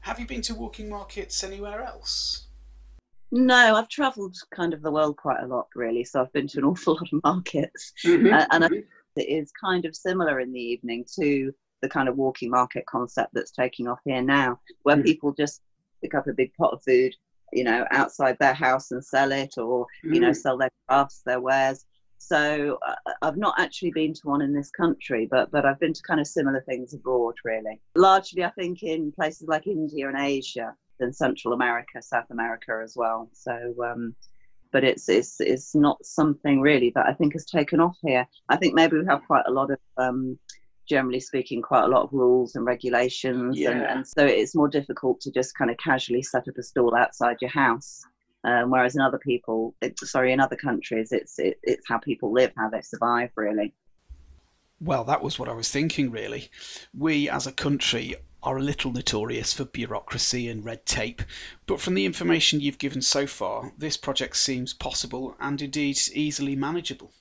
Have 0.00 0.18
you 0.18 0.26
been 0.26 0.40
to 0.42 0.54
walking 0.54 0.88
markets 0.88 1.44
anywhere 1.44 1.82
else? 1.82 2.45
No, 3.32 3.76
I've 3.76 3.88
travelled 3.88 4.36
kind 4.54 4.72
of 4.72 4.82
the 4.82 4.90
world 4.90 5.16
quite 5.16 5.42
a 5.42 5.46
lot, 5.46 5.66
really. 5.74 6.04
So 6.04 6.20
I've 6.20 6.32
been 6.32 6.46
to 6.48 6.58
an 6.58 6.64
awful 6.64 6.94
lot 7.00 7.12
of 7.12 7.20
markets, 7.24 7.92
mm-hmm. 8.04 8.32
uh, 8.32 8.46
and 8.52 8.64
mm-hmm. 8.64 9.20
it 9.20 9.28
is 9.28 9.50
kind 9.60 9.84
of 9.84 9.96
similar 9.96 10.40
in 10.40 10.52
the 10.52 10.60
evening 10.60 11.04
to 11.18 11.52
the 11.82 11.88
kind 11.88 12.08
of 12.08 12.16
walking 12.16 12.50
market 12.50 12.86
concept 12.86 13.30
that's 13.34 13.50
taking 13.50 13.88
off 13.88 14.00
here 14.04 14.22
now, 14.22 14.58
where 14.84 14.96
mm. 14.96 15.04
people 15.04 15.32
just 15.32 15.60
pick 16.02 16.14
up 16.14 16.26
a 16.26 16.32
big 16.32 16.52
pot 16.54 16.72
of 16.72 16.82
food, 16.82 17.14
you 17.52 17.64
know, 17.64 17.84
outside 17.90 18.36
their 18.38 18.54
house 18.54 18.90
and 18.92 19.04
sell 19.04 19.32
it, 19.32 19.58
or 19.58 19.86
you 20.02 20.20
know, 20.20 20.30
mm. 20.30 20.36
sell 20.36 20.56
their 20.56 20.70
crafts, 20.88 21.22
their 21.26 21.40
wares. 21.40 21.84
So 22.18 22.78
uh, 22.86 23.12
I've 23.22 23.36
not 23.36 23.54
actually 23.58 23.90
been 23.90 24.14
to 24.14 24.20
one 24.24 24.40
in 24.40 24.54
this 24.54 24.70
country, 24.70 25.28
but 25.30 25.50
but 25.50 25.66
I've 25.66 25.80
been 25.80 25.92
to 25.92 26.02
kind 26.02 26.20
of 26.20 26.26
similar 26.26 26.62
things 26.62 26.94
abroad, 26.94 27.34
really. 27.44 27.80
Largely, 27.94 28.44
I 28.44 28.50
think 28.50 28.82
in 28.82 29.12
places 29.12 29.48
like 29.48 29.66
India 29.66 30.08
and 30.08 30.18
Asia, 30.18 30.74
and 31.00 31.14
Central 31.14 31.54
America, 31.54 32.02
South 32.02 32.30
America 32.30 32.80
as 32.82 32.94
well. 32.96 33.30
So. 33.32 33.74
Um, 33.84 34.14
but 34.72 34.84
it's, 34.84 35.08
it's 35.08 35.40
it's 35.40 35.74
not 35.74 36.04
something 36.04 36.60
really 36.60 36.92
that 36.94 37.06
I 37.06 37.14
think 37.14 37.32
has 37.32 37.46
taken 37.46 37.80
off 37.80 37.96
here. 38.02 38.26
I 38.48 38.56
think 38.56 38.74
maybe 38.74 38.98
we 38.98 39.06
have 39.06 39.22
quite 39.26 39.44
a 39.46 39.50
lot 39.50 39.70
of 39.70 39.78
um, 39.96 40.38
generally 40.86 41.20
speaking, 41.20 41.62
quite 41.62 41.84
a 41.84 41.88
lot 41.88 42.02
of 42.02 42.12
rules 42.12 42.54
and 42.54 42.64
regulations, 42.64 43.58
yeah. 43.58 43.70
and, 43.70 43.82
and, 43.82 44.06
so 44.06 44.24
it's 44.24 44.54
more 44.54 44.68
difficult 44.68 45.20
to 45.20 45.30
just 45.30 45.56
kind 45.56 45.70
of 45.70 45.76
casually 45.78 46.22
set 46.22 46.48
up 46.48 46.58
a 46.58 46.62
stall 46.62 46.94
outside 46.94 47.36
your 47.40 47.50
house. 47.50 48.02
Um, 48.44 48.70
whereas 48.70 48.94
in 48.94 49.00
other 49.00 49.18
people, 49.18 49.74
it, 49.82 49.98
sorry, 49.98 50.32
in 50.32 50.40
other 50.40 50.56
countries, 50.56 51.10
it's 51.10 51.38
it, 51.38 51.58
it's 51.62 51.86
how 51.88 51.98
people 51.98 52.32
live, 52.32 52.52
how 52.56 52.70
they 52.70 52.80
survive, 52.80 53.30
really. 53.34 53.74
Well, 54.80 55.04
that 55.04 55.22
was 55.22 55.38
what 55.38 55.48
I 55.48 55.52
was 55.52 55.70
thinking. 55.70 56.10
Really, 56.10 56.50
we 56.96 57.28
as 57.28 57.46
a 57.46 57.52
country 57.52 58.14
are 58.42 58.58
a 58.58 58.62
little 58.62 58.92
notorious 58.92 59.52
for 59.52 59.64
bureaucracy 59.64 60.48
and 60.48 60.64
red 60.64 60.86
tape, 60.86 61.22
but 61.66 61.80
from 61.80 61.94
the 61.94 62.04
information 62.04 62.60
you've 62.60 62.78
given 62.78 63.02
so 63.02 63.26
far, 63.26 63.72
this 63.76 63.96
project 63.96 64.36
seems 64.36 64.72
possible 64.72 65.36
and 65.40 65.60
indeed 65.60 65.98
easily 66.12 66.54
manageable. 66.54 67.12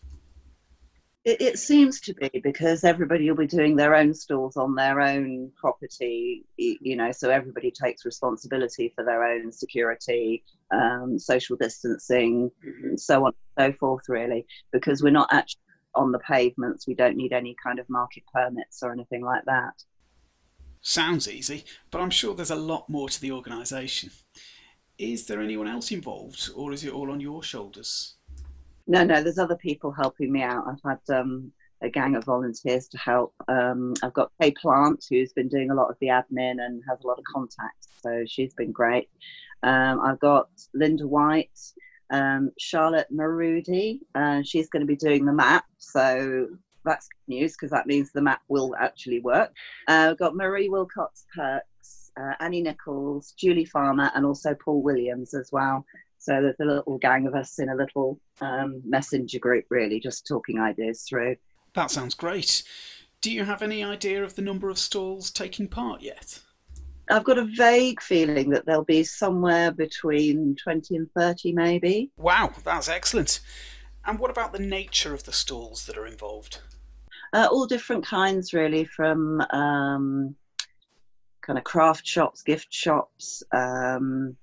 It, 1.24 1.42
it, 1.42 1.58
seems 1.58 2.00
to 2.02 2.14
be 2.14 2.30
because 2.44 2.84
everybody 2.84 3.28
will 3.28 3.38
be 3.38 3.48
doing 3.48 3.76
their 3.76 3.96
own 3.96 4.14
stalls 4.14 4.58
on 4.58 4.76
their 4.76 5.02
own 5.02 5.52
property, 5.60 6.46
you 6.58 6.96
know, 6.96 7.12
so 7.12 7.32
everybody 7.32 7.72
takes 7.72 8.06
responsibility 8.06 8.94
for 8.96 9.04
their 9.04 9.24
own 9.24 9.52
security, 9.52 10.44
um, 10.70 11.18
social 11.18 11.58
distancing, 11.58 12.52
mm-hmm. 12.64 12.96
so 12.96 13.26
on 13.26 13.34
and 13.58 13.74
so 13.74 13.78
forth, 13.80 14.04
really, 14.08 14.46
because 14.72 15.02
we're 15.02 15.10
not 15.10 15.30
actually 15.32 15.62
on 15.96 16.12
the 16.12 16.20
pavements. 16.20 16.86
We 16.86 16.94
don't 16.94 17.18
need 17.18 17.34
any 17.34 17.56
kind 17.62 17.80
of 17.80 17.90
market 17.90 18.24
permits 18.32 18.84
or 18.84 18.92
anything 18.92 19.24
like 19.24 19.46
that. 19.46 19.74
Sounds 20.88 21.28
easy, 21.28 21.66
but 21.90 22.00
I'm 22.00 22.12
sure 22.12 22.36
there's 22.36 22.52
a 22.52 22.56
lot 22.56 22.88
more 22.88 23.10
to 23.10 23.20
the 23.20 23.32
organisation. 23.32 24.12
Is 25.00 25.26
there 25.26 25.42
anyone 25.42 25.68
else 25.68 25.92
involved, 25.92 26.52
or 26.56 26.74
is 26.74 26.84
it 26.84 26.94
all 26.94 27.10
on 27.10 27.20
your 27.20 27.42
shoulders? 27.42 28.18
No, 28.86 29.04
no, 29.04 29.24
there's 29.24 29.40
other 29.40 29.56
people 29.56 29.92
helping 29.92 30.32
me 30.32 30.44
out. 30.44 30.64
I've 30.68 30.84
had 30.88 31.20
um, 31.20 31.52
a 31.82 31.90
gang 31.90 32.16
of 32.16 32.24
volunteers 32.26 32.88
to 32.90 33.00
help. 33.00 33.34
Um, 33.48 33.96
I've 34.04 34.14
got 34.14 34.32
Kay 34.40 34.52
Plant, 34.52 35.04
who's 35.10 35.34
been 35.34 35.48
doing 35.48 35.72
a 35.72 35.74
lot 35.74 35.90
of 35.90 35.98
the 36.02 36.10
admin 36.10 36.64
and 36.64 36.84
has 36.88 37.00
a 37.04 37.08
lot 37.08 37.18
of 37.18 37.24
contacts, 37.34 37.88
so 38.04 38.24
she's 38.28 38.54
been 38.54 38.72
great. 38.72 39.10
Um, 39.64 40.00
I've 40.02 40.20
got 40.20 40.50
Linda 40.76 41.08
White, 41.08 41.60
um, 42.12 42.52
Charlotte 42.60 43.08
Marudi, 43.12 44.02
uh, 44.14 44.44
she's 44.44 44.70
going 44.70 44.82
to 44.82 44.86
be 44.86 44.96
doing 44.96 45.26
the 45.26 45.34
map, 45.34 45.66
so 45.80 46.48
that's 46.86 47.08
good 47.08 47.36
news 47.36 47.54
because 47.54 47.72
that 47.72 47.88
means 47.88 48.12
the 48.12 48.22
map 48.22 48.42
will 48.48 48.76
actually 48.80 49.20
work. 49.20 49.52
Uh, 49.88 50.10
I've 50.12 50.20
got 50.20 50.36
Marie 50.36 50.70
Wilcox 50.70 51.26
Perks, 51.36 52.12
uh, 52.18 52.34
Annie 52.40 52.62
Nichols, 52.62 53.34
Julie 53.38 53.66
Farmer, 53.66 54.12
and 54.16 54.26
also 54.26 54.56
Paul 54.56 54.82
Williams 54.82 55.34
as 55.34 55.52
well. 55.52 55.86
So 56.18 56.42
there's 56.42 56.60
a 56.60 56.66
little 56.66 56.98
gang 56.98 57.28
of 57.28 57.36
us 57.36 57.60
in 57.60 57.70
a 57.70 57.76
little 57.76 58.20
um, 58.42 58.82
messenger 58.86 59.40
group, 59.40 59.66
really, 59.70 60.00
just 60.00 60.26
talking 60.26 60.60
ideas 60.60 61.04
through. 61.08 61.36
That 61.74 61.92
sounds 61.92 62.16
great. 62.16 62.64
Do 63.22 63.32
you 63.32 63.44
have 63.44 63.62
any 63.62 63.84
idea 63.84 64.24
of 64.24 64.36
the 64.36 64.42
number 64.42 64.70
of 64.70 64.80
stalls 64.80 65.30
taking 65.30 65.68
part 65.68 66.02
yet? 66.02 66.40
I've 67.10 67.24
got 67.24 67.38
a 67.38 67.46
vague 67.46 68.02
feeling 68.02 68.50
that 68.50 68.66
there'll 68.66 68.84
be 68.84 69.04
somewhere 69.04 69.72
between 69.72 70.56
20 70.56 70.96
and 70.96 71.12
30, 71.12 71.54
maybe. 71.54 72.12
Wow, 72.18 72.54
that's 72.64 72.90
excellent. 72.90 73.42
And 74.06 74.20
what 74.20 74.32
about 74.32 74.54
the 74.54 74.60
nature 74.60 75.14
of 75.14 75.24
the 75.24 75.34
stalls 75.34 75.86
that 75.86 75.98
are 75.98 76.08
involved? 76.08 76.60
Uh, 77.36 77.50
all 77.52 77.68
different 77.68 78.06
kinds, 78.06 78.54
really, 78.54 78.86
from 78.86 79.42
um, 79.52 80.34
kind 81.42 81.60
of 81.60 81.66
craft 81.66 82.08
shops, 82.08 82.42
gift 82.42 82.74
shops, 82.74 83.44
um, 83.52 84.38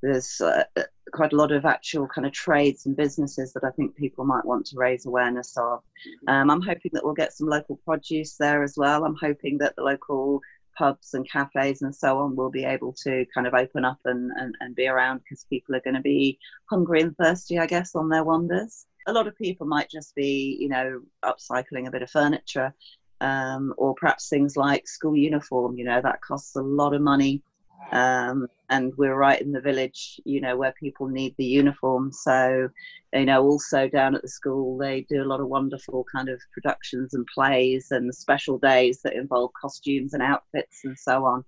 there's 0.00 0.40
uh, 0.40 0.64
quite 1.12 1.34
a 1.34 1.36
lot 1.36 1.52
of 1.52 1.66
actual 1.66 2.08
kind 2.08 2.26
of 2.26 2.32
trades 2.32 2.86
and 2.86 2.96
businesses 2.96 3.52
that 3.52 3.62
I 3.62 3.70
think 3.72 3.94
people 3.94 4.24
might 4.24 4.46
want 4.46 4.64
to 4.68 4.78
raise 4.78 5.04
awareness 5.04 5.54
of. 5.58 5.82
Um, 6.28 6.48
I'm 6.48 6.62
hoping 6.62 6.92
that 6.94 7.04
we'll 7.04 7.12
get 7.12 7.34
some 7.34 7.46
local 7.46 7.76
produce 7.84 8.36
there 8.36 8.62
as 8.62 8.72
well. 8.78 9.04
I'm 9.04 9.18
hoping 9.20 9.58
that 9.58 9.76
the 9.76 9.82
local 9.82 10.40
pubs 10.78 11.12
and 11.12 11.28
cafes 11.30 11.82
and 11.82 11.94
so 11.94 12.20
on 12.20 12.36
will 12.36 12.50
be 12.50 12.64
able 12.64 12.94
to 13.04 13.26
kind 13.34 13.46
of 13.46 13.52
open 13.52 13.84
up 13.84 13.98
and, 14.06 14.30
and, 14.36 14.54
and 14.60 14.74
be 14.74 14.86
around 14.86 15.18
because 15.18 15.44
people 15.50 15.76
are 15.76 15.82
going 15.82 15.96
to 15.96 16.00
be 16.00 16.38
hungry 16.70 17.02
and 17.02 17.14
thirsty, 17.18 17.58
I 17.58 17.66
guess, 17.66 17.94
on 17.94 18.08
their 18.08 18.24
wanders. 18.24 18.86
A 19.08 19.12
lot 19.12 19.26
of 19.26 19.36
people 19.36 19.66
might 19.66 19.90
just 19.90 20.14
be, 20.14 20.56
you 20.60 20.68
know, 20.68 21.00
upcycling 21.24 21.88
a 21.88 21.90
bit 21.90 22.02
of 22.02 22.10
furniture 22.10 22.72
um, 23.20 23.74
or 23.76 23.94
perhaps 23.94 24.28
things 24.28 24.56
like 24.56 24.86
school 24.86 25.16
uniform, 25.16 25.76
you 25.76 25.84
know, 25.84 26.00
that 26.00 26.20
costs 26.20 26.54
a 26.56 26.62
lot 26.62 26.94
of 26.94 27.00
money 27.00 27.42
um, 27.90 28.48
and 28.70 28.92
we're 28.96 29.14
right 29.14 29.40
in 29.40 29.52
the 29.52 29.60
village, 29.60 30.20
you 30.24 30.40
know, 30.40 30.56
where 30.56 30.74
people 30.78 31.08
need 31.08 31.34
the 31.38 31.44
uniform. 31.44 32.12
So, 32.12 32.68
you 33.14 33.24
know, 33.24 33.42
also 33.42 33.88
down 33.88 34.14
at 34.14 34.22
the 34.22 34.28
school, 34.28 34.76
they 34.76 35.06
do 35.08 35.22
a 35.22 35.26
lot 35.26 35.40
of 35.40 35.48
wonderful 35.48 36.04
kind 36.12 36.28
of 36.28 36.40
productions 36.52 37.14
and 37.14 37.26
plays 37.34 37.90
and 37.90 38.14
special 38.14 38.58
days 38.58 39.00
that 39.02 39.14
involve 39.14 39.52
costumes 39.58 40.12
and 40.12 40.22
outfits 40.22 40.80
and 40.84 40.98
so 40.98 41.24
on. 41.24 41.44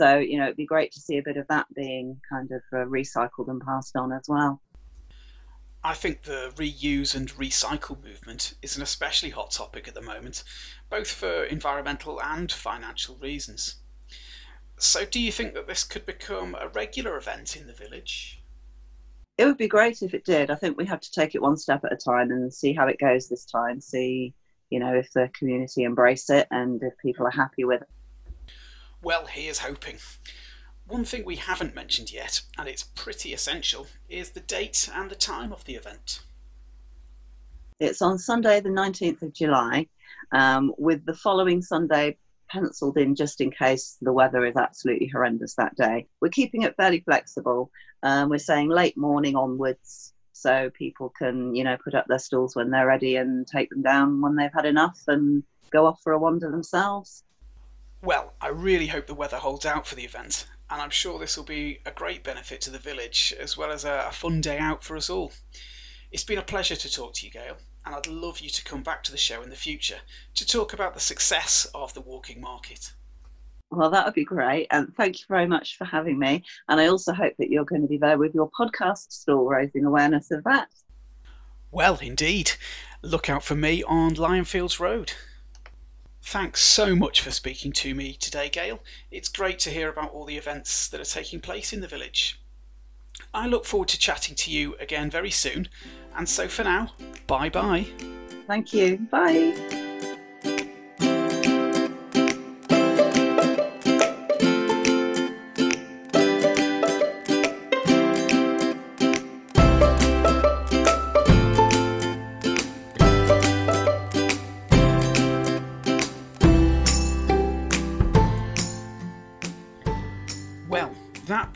So, 0.00 0.16
you 0.18 0.38
know, 0.38 0.44
it'd 0.44 0.56
be 0.56 0.66
great 0.66 0.92
to 0.92 1.00
see 1.00 1.18
a 1.18 1.22
bit 1.22 1.36
of 1.36 1.46
that 1.48 1.66
being 1.74 2.18
kind 2.28 2.50
of 2.50 2.62
uh, 2.72 2.86
recycled 2.86 3.48
and 3.48 3.60
passed 3.60 3.94
on 3.94 4.12
as 4.12 4.24
well. 4.28 4.60
I 5.84 5.94
think 5.94 6.22
the 6.22 6.52
reuse 6.54 7.14
and 7.14 7.28
recycle 7.32 8.02
movement 8.02 8.54
is 8.62 8.76
an 8.76 8.82
especially 8.82 9.30
hot 9.30 9.50
topic 9.50 9.88
at 9.88 9.94
the 9.94 10.02
moment, 10.02 10.44
both 10.88 11.10
for 11.10 11.44
environmental 11.44 12.22
and 12.22 12.50
financial 12.52 13.16
reasons. 13.16 13.76
So, 14.78 15.04
do 15.04 15.20
you 15.20 15.32
think 15.32 15.54
that 15.54 15.66
this 15.66 15.82
could 15.82 16.06
become 16.06 16.54
a 16.54 16.68
regular 16.68 17.16
event 17.16 17.56
in 17.56 17.66
the 17.66 17.72
village? 17.72 18.42
It 19.38 19.46
would 19.46 19.58
be 19.58 19.68
great 19.68 20.02
if 20.02 20.14
it 20.14 20.24
did. 20.24 20.50
I 20.50 20.54
think 20.54 20.76
we 20.76 20.86
have 20.86 21.00
to 21.00 21.10
take 21.10 21.34
it 21.34 21.42
one 21.42 21.56
step 21.56 21.84
at 21.84 21.92
a 21.92 21.96
time 21.96 22.30
and 22.30 22.52
see 22.52 22.72
how 22.72 22.86
it 22.86 23.00
goes 23.00 23.28
this 23.28 23.44
time. 23.44 23.80
See, 23.80 24.34
you 24.70 24.78
know, 24.78 24.94
if 24.94 25.10
the 25.12 25.30
community 25.34 25.82
embrace 25.82 26.30
it 26.30 26.46
and 26.50 26.80
if 26.82 26.96
people 26.98 27.26
are 27.26 27.30
happy 27.30 27.64
with 27.64 27.82
it. 27.82 27.88
Well, 29.02 29.26
here's 29.26 29.58
hoping. 29.58 29.98
One 30.92 31.06
thing 31.06 31.24
we 31.24 31.36
haven't 31.36 31.74
mentioned 31.74 32.12
yet, 32.12 32.42
and 32.58 32.68
it's 32.68 32.82
pretty 32.82 33.32
essential, 33.32 33.86
is 34.10 34.28
the 34.28 34.40
date 34.40 34.90
and 34.94 35.10
the 35.10 35.14
time 35.14 35.50
of 35.50 35.64
the 35.64 35.74
event. 35.74 36.20
It's 37.80 38.02
on 38.02 38.18
Sunday, 38.18 38.60
the 38.60 38.68
19th 38.68 39.22
of 39.22 39.32
July, 39.32 39.86
um, 40.32 40.74
with 40.76 41.06
the 41.06 41.14
following 41.14 41.62
Sunday 41.62 42.18
penciled 42.50 42.98
in 42.98 43.14
just 43.14 43.40
in 43.40 43.50
case 43.50 43.96
the 44.02 44.12
weather 44.12 44.44
is 44.44 44.54
absolutely 44.56 45.06
horrendous 45.06 45.54
that 45.54 45.74
day. 45.76 46.08
We're 46.20 46.28
keeping 46.28 46.60
it 46.60 46.76
fairly 46.76 47.00
flexible. 47.00 47.70
Um, 48.02 48.28
we're 48.28 48.36
saying 48.36 48.68
late 48.68 48.98
morning 48.98 49.34
onwards 49.34 50.12
so 50.34 50.68
people 50.74 51.08
can, 51.08 51.54
you 51.54 51.64
know, 51.64 51.78
put 51.82 51.94
up 51.94 52.04
their 52.06 52.18
stalls 52.18 52.54
when 52.54 52.68
they're 52.68 52.86
ready 52.86 53.16
and 53.16 53.46
take 53.46 53.70
them 53.70 53.80
down 53.80 54.20
when 54.20 54.36
they've 54.36 54.52
had 54.52 54.66
enough 54.66 55.00
and 55.08 55.42
go 55.70 55.86
off 55.86 56.02
for 56.02 56.12
a 56.12 56.18
wander 56.18 56.50
themselves. 56.50 57.24
Well, 58.02 58.34
I 58.42 58.48
really 58.48 58.88
hope 58.88 59.06
the 59.06 59.14
weather 59.14 59.38
holds 59.38 59.64
out 59.64 59.86
for 59.86 59.94
the 59.94 60.04
event, 60.04 60.48
and 60.72 60.82
I'm 60.82 60.90
sure 60.90 61.20
this 61.20 61.36
will 61.36 61.44
be 61.44 61.78
a 61.86 61.92
great 61.92 62.24
benefit 62.24 62.60
to 62.62 62.70
the 62.70 62.78
village 62.78 63.32
as 63.38 63.56
well 63.56 63.70
as 63.70 63.84
a, 63.84 64.06
a 64.08 64.12
fun 64.12 64.40
day 64.40 64.58
out 64.58 64.82
for 64.82 64.96
us 64.96 65.08
all. 65.08 65.32
It's 66.10 66.24
been 66.24 66.38
a 66.38 66.42
pleasure 66.42 66.76
to 66.76 66.90
talk 66.90 67.14
to 67.14 67.26
you, 67.26 67.30
Gail 67.30 67.58
and 67.84 67.94
I'd 67.94 68.06
love 68.06 68.40
you 68.40 68.50
to 68.50 68.64
come 68.64 68.82
back 68.82 69.02
to 69.04 69.12
the 69.12 69.18
show 69.18 69.42
in 69.42 69.50
the 69.50 69.56
future 69.56 69.98
to 70.34 70.46
talk 70.46 70.72
about 70.72 70.94
the 70.94 71.00
success 71.00 71.66
of 71.74 71.94
the 71.94 72.00
walking 72.00 72.40
market. 72.40 72.92
Well, 73.70 73.90
that 73.90 74.04
would 74.04 74.14
be 74.14 74.24
great. 74.24 74.66
And 74.70 74.94
thank 74.96 75.20
you 75.20 75.24
very 75.28 75.46
much 75.46 75.78
for 75.78 75.84
having 75.84 76.18
me. 76.18 76.44
And 76.68 76.80
I 76.80 76.86
also 76.86 77.12
hope 77.12 77.34
that 77.38 77.50
you're 77.50 77.64
going 77.64 77.82
to 77.82 77.88
be 77.88 77.96
there 77.96 78.18
with 78.18 78.34
your 78.34 78.50
podcast 78.50 79.10
stall, 79.12 79.46
raising 79.46 79.84
awareness 79.84 80.30
of 80.30 80.44
that. 80.44 80.68
Well, 81.70 81.98
indeed. 82.02 82.52
Look 83.02 83.30
out 83.30 83.42
for 83.42 83.54
me 83.54 83.82
on 83.82 84.14
Lionfields 84.14 84.78
Road. 84.78 85.12
Thanks 86.22 86.62
so 86.62 86.94
much 86.94 87.20
for 87.20 87.30
speaking 87.30 87.72
to 87.72 87.94
me 87.94 88.14
today, 88.14 88.48
Gail. 88.48 88.80
It's 89.10 89.28
great 89.28 89.58
to 89.60 89.70
hear 89.70 89.88
about 89.88 90.12
all 90.12 90.24
the 90.24 90.36
events 90.36 90.88
that 90.88 91.00
are 91.00 91.04
taking 91.04 91.40
place 91.40 91.72
in 91.72 91.80
the 91.80 91.88
village. 91.88 92.40
I 93.34 93.46
look 93.46 93.64
forward 93.64 93.88
to 93.88 93.98
chatting 93.98 94.36
to 94.36 94.50
you 94.50 94.76
again 94.80 95.10
very 95.10 95.30
soon. 95.30 95.68
And 96.16 96.28
so 96.28 96.48
for 96.48 96.64
now, 96.64 96.92
bye 97.26 97.48
bye. 97.48 97.86
Thank 98.46 98.72
you. 98.72 98.98
Bye. 99.10 99.81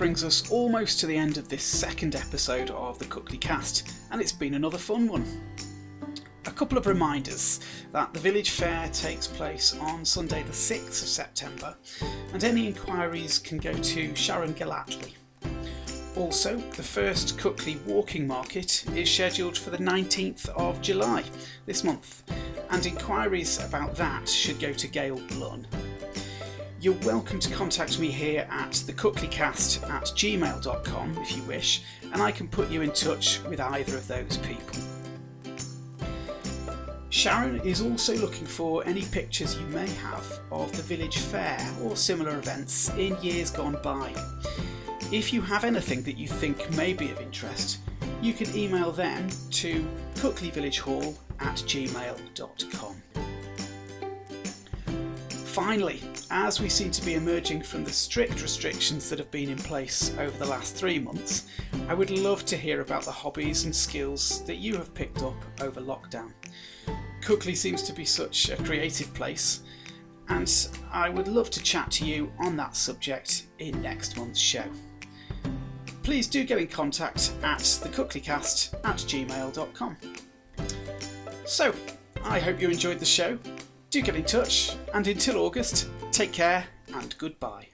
Brings 0.06 0.22
us 0.22 0.48
almost 0.52 1.00
to 1.00 1.06
the 1.06 1.16
end 1.16 1.36
of 1.36 1.48
this 1.48 1.64
second 1.64 2.14
episode 2.14 2.70
of 2.70 2.96
the 3.00 3.06
Cookley 3.06 3.38
Cast, 3.38 3.90
and 4.12 4.20
it's 4.20 4.30
been 4.30 4.54
another 4.54 4.78
fun 4.78 5.08
one. 5.08 5.26
A 6.44 6.52
couple 6.52 6.78
of 6.78 6.86
reminders 6.86 7.58
that 7.90 8.14
the 8.14 8.20
village 8.20 8.50
fair 8.50 8.88
takes 8.90 9.26
place 9.26 9.76
on 9.80 10.04
Sunday, 10.04 10.44
the 10.44 10.52
6th 10.52 11.02
of 11.02 11.08
September, 11.08 11.76
and 12.32 12.44
any 12.44 12.68
inquiries 12.68 13.40
can 13.40 13.58
go 13.58 13.72
to 13.72 14.14
Sharon 14.14 14.54
Gellatly. 14.54 15.14
Also, 16.14 16.56
the 16.56 16.84
first 16.84 17.36
Cookley 17.36 17.80
Walking 17.84 18.28
Market 18.28 18.84
is 18.94 19.10
scheduled 19.10 19.58
for 19.58 19.70
the 19.70 19.78
19th 19.78 20.48
of 20.50 20.80
July 20.80 21.24
this 21.66 21.82
month, 21.82 22.22
and 22.70 22.86
inquiries 22.86 23.58
about 23.64 23.96
that 23.96 24.28
should 24.28 24.60
go 24.60 24.72
to 24.72 24.86
Gail 24.86 25.20
Blunn. 25.30 25.66
You're 26.86 26.94
welcome 27.04 27.40
to 27.40 27.52
contact 27.52 27.98
me 27.98 28.12
here 28.12 28.46
at 28.48 28.70
thecookleycast 28.70 29.90
at 29.90 30.04
gmail.com 30.04 31.18
if 31.18 31.36
you 31.36 31.42
wish, 31.42 31.82
and 32.12 32.22
I 32.22 32.30
can 32.30 32.46
put 32.46 32.70
you 32.70 32.82
in 32.82 32.92
touch 32.92 33.42
with 33.48 33.58
either 33.58 33.96
of 33.96 34.06
those 34.06 34.36
people. 34.36 34.78
Sharon 37.10 37.58
is 37.62 37.82
also 37.82 38.14
looking 38.14 38.46
for 38.46 38.86
any 38.86 39.02
pictures 39.06 39.58
you 39.58 39.66
may 39.66 39.88
have 39.94 40.38
of 40.52 40.70
the 40.76 40.82
village 40.84 41.18
fair 41.18 41.58
or 41.82 41.96
similar 41.96 42.38
events 42.38 42.88
in 42.90 43.20
years 43.20 43.50
gone 43.50 43.78
by. 43.82 44.14
If 45.10 45.32
you 45.32 45.40
have 45.40 45.64
anything 45.64 46.04
that 46.04 46.16
you 46.16 46.28
think 46.28 46.70
may 46.76 46.92
be 46.92 47.10
of 47.10 47.20
interest, 47.20 47.80
you 48.22 48.32
can 48.32 48.56
email 48.56 48.92
them 48.92 49.26
to 49.50 49.84
cookleyvillagehall 50.14 51.16
at 51.40 51.56
gmail.com. 51.56 53.02
Finally, 55.56 56.02
as 56.30 56.60
we 56.60 56.68
seem 56.68 56.90
to 56.90 57.02
be 57.02 57.14
emerging 57.14 57.62
from 57.62 57.82
the 57.82 57.90
strict 57.90 58.42
restrictions 58.42 59.08
that 59.08 59.18
have 59.18 59.30
been 59.30 59.48
in 59.48 59.56
place 59.56 60.14
over 60.18 60.36
the 60.36 60.44
last 60.44 60.76
three 60.76 60.98
months, 60.98 61.46
I 61.88 61.94
would 61.94 62.10
love 62.10 62.44
to 62.44 62.58
hear 62.58 62.82
about 62.82 63.04
the 63.04 63.10
hobbies 63.10 63.64
and 63.64 63.74
skills 63.74 64.44
that 64.44 64.56
you 64.56 64.76
have 64.76 64.92
picked 64.92 65.22
up 65.22 65.32
over 65.62 65.80
lockdown. 65.80 66.30
Cookley 67.22 67.54
seems 67.54 67.82
to 67.84 67.94
be 67.94 68.04
such 68.04 68.50
a 68.50 68.62
creative 68.64 69.14
place, 69.14 69.62
and 70.28 70.52
I 70.92 71.08
would 71.08 71.26
love 71.26 71.48
to 71.52 71.62
chat 71.62 71.90
to 71.92 72.04
you 72.04 72.30
on 72.38 72.54
that 72.56 72.76
subject 72.76 73.46
in 73.58 73.80
next 73.80 74.18
month's 74.18 74.38
show. 74.38 74.66
Please 76.02 76.26
do 76.26 76.44
get 76.44 76.58
in 76.58 76.68
contact 76.68 77.32
at 77.42 77.60
thecookleycast 77.60 78.74
at 78.84 78.96
gmail.com. 78.96 79.96
So, 81.46 81.74
I 82.22 82.40
hope 82.40 82.60
you 82.60 82.68
enjoyed 82.68 82.98
the 82.98 83.06
show. 83.06 83.38
Do 83.96 84.02
get 84.02 84.16
in 84.16 84.24
touch, 84.24 84.76
and 84.92 85.06
until 85.06 85.38
August, 85.38 85.88
take 86.12 86.30
care 86.30 86.66
and 86.92 87.16
goodbye. 87.16 87.68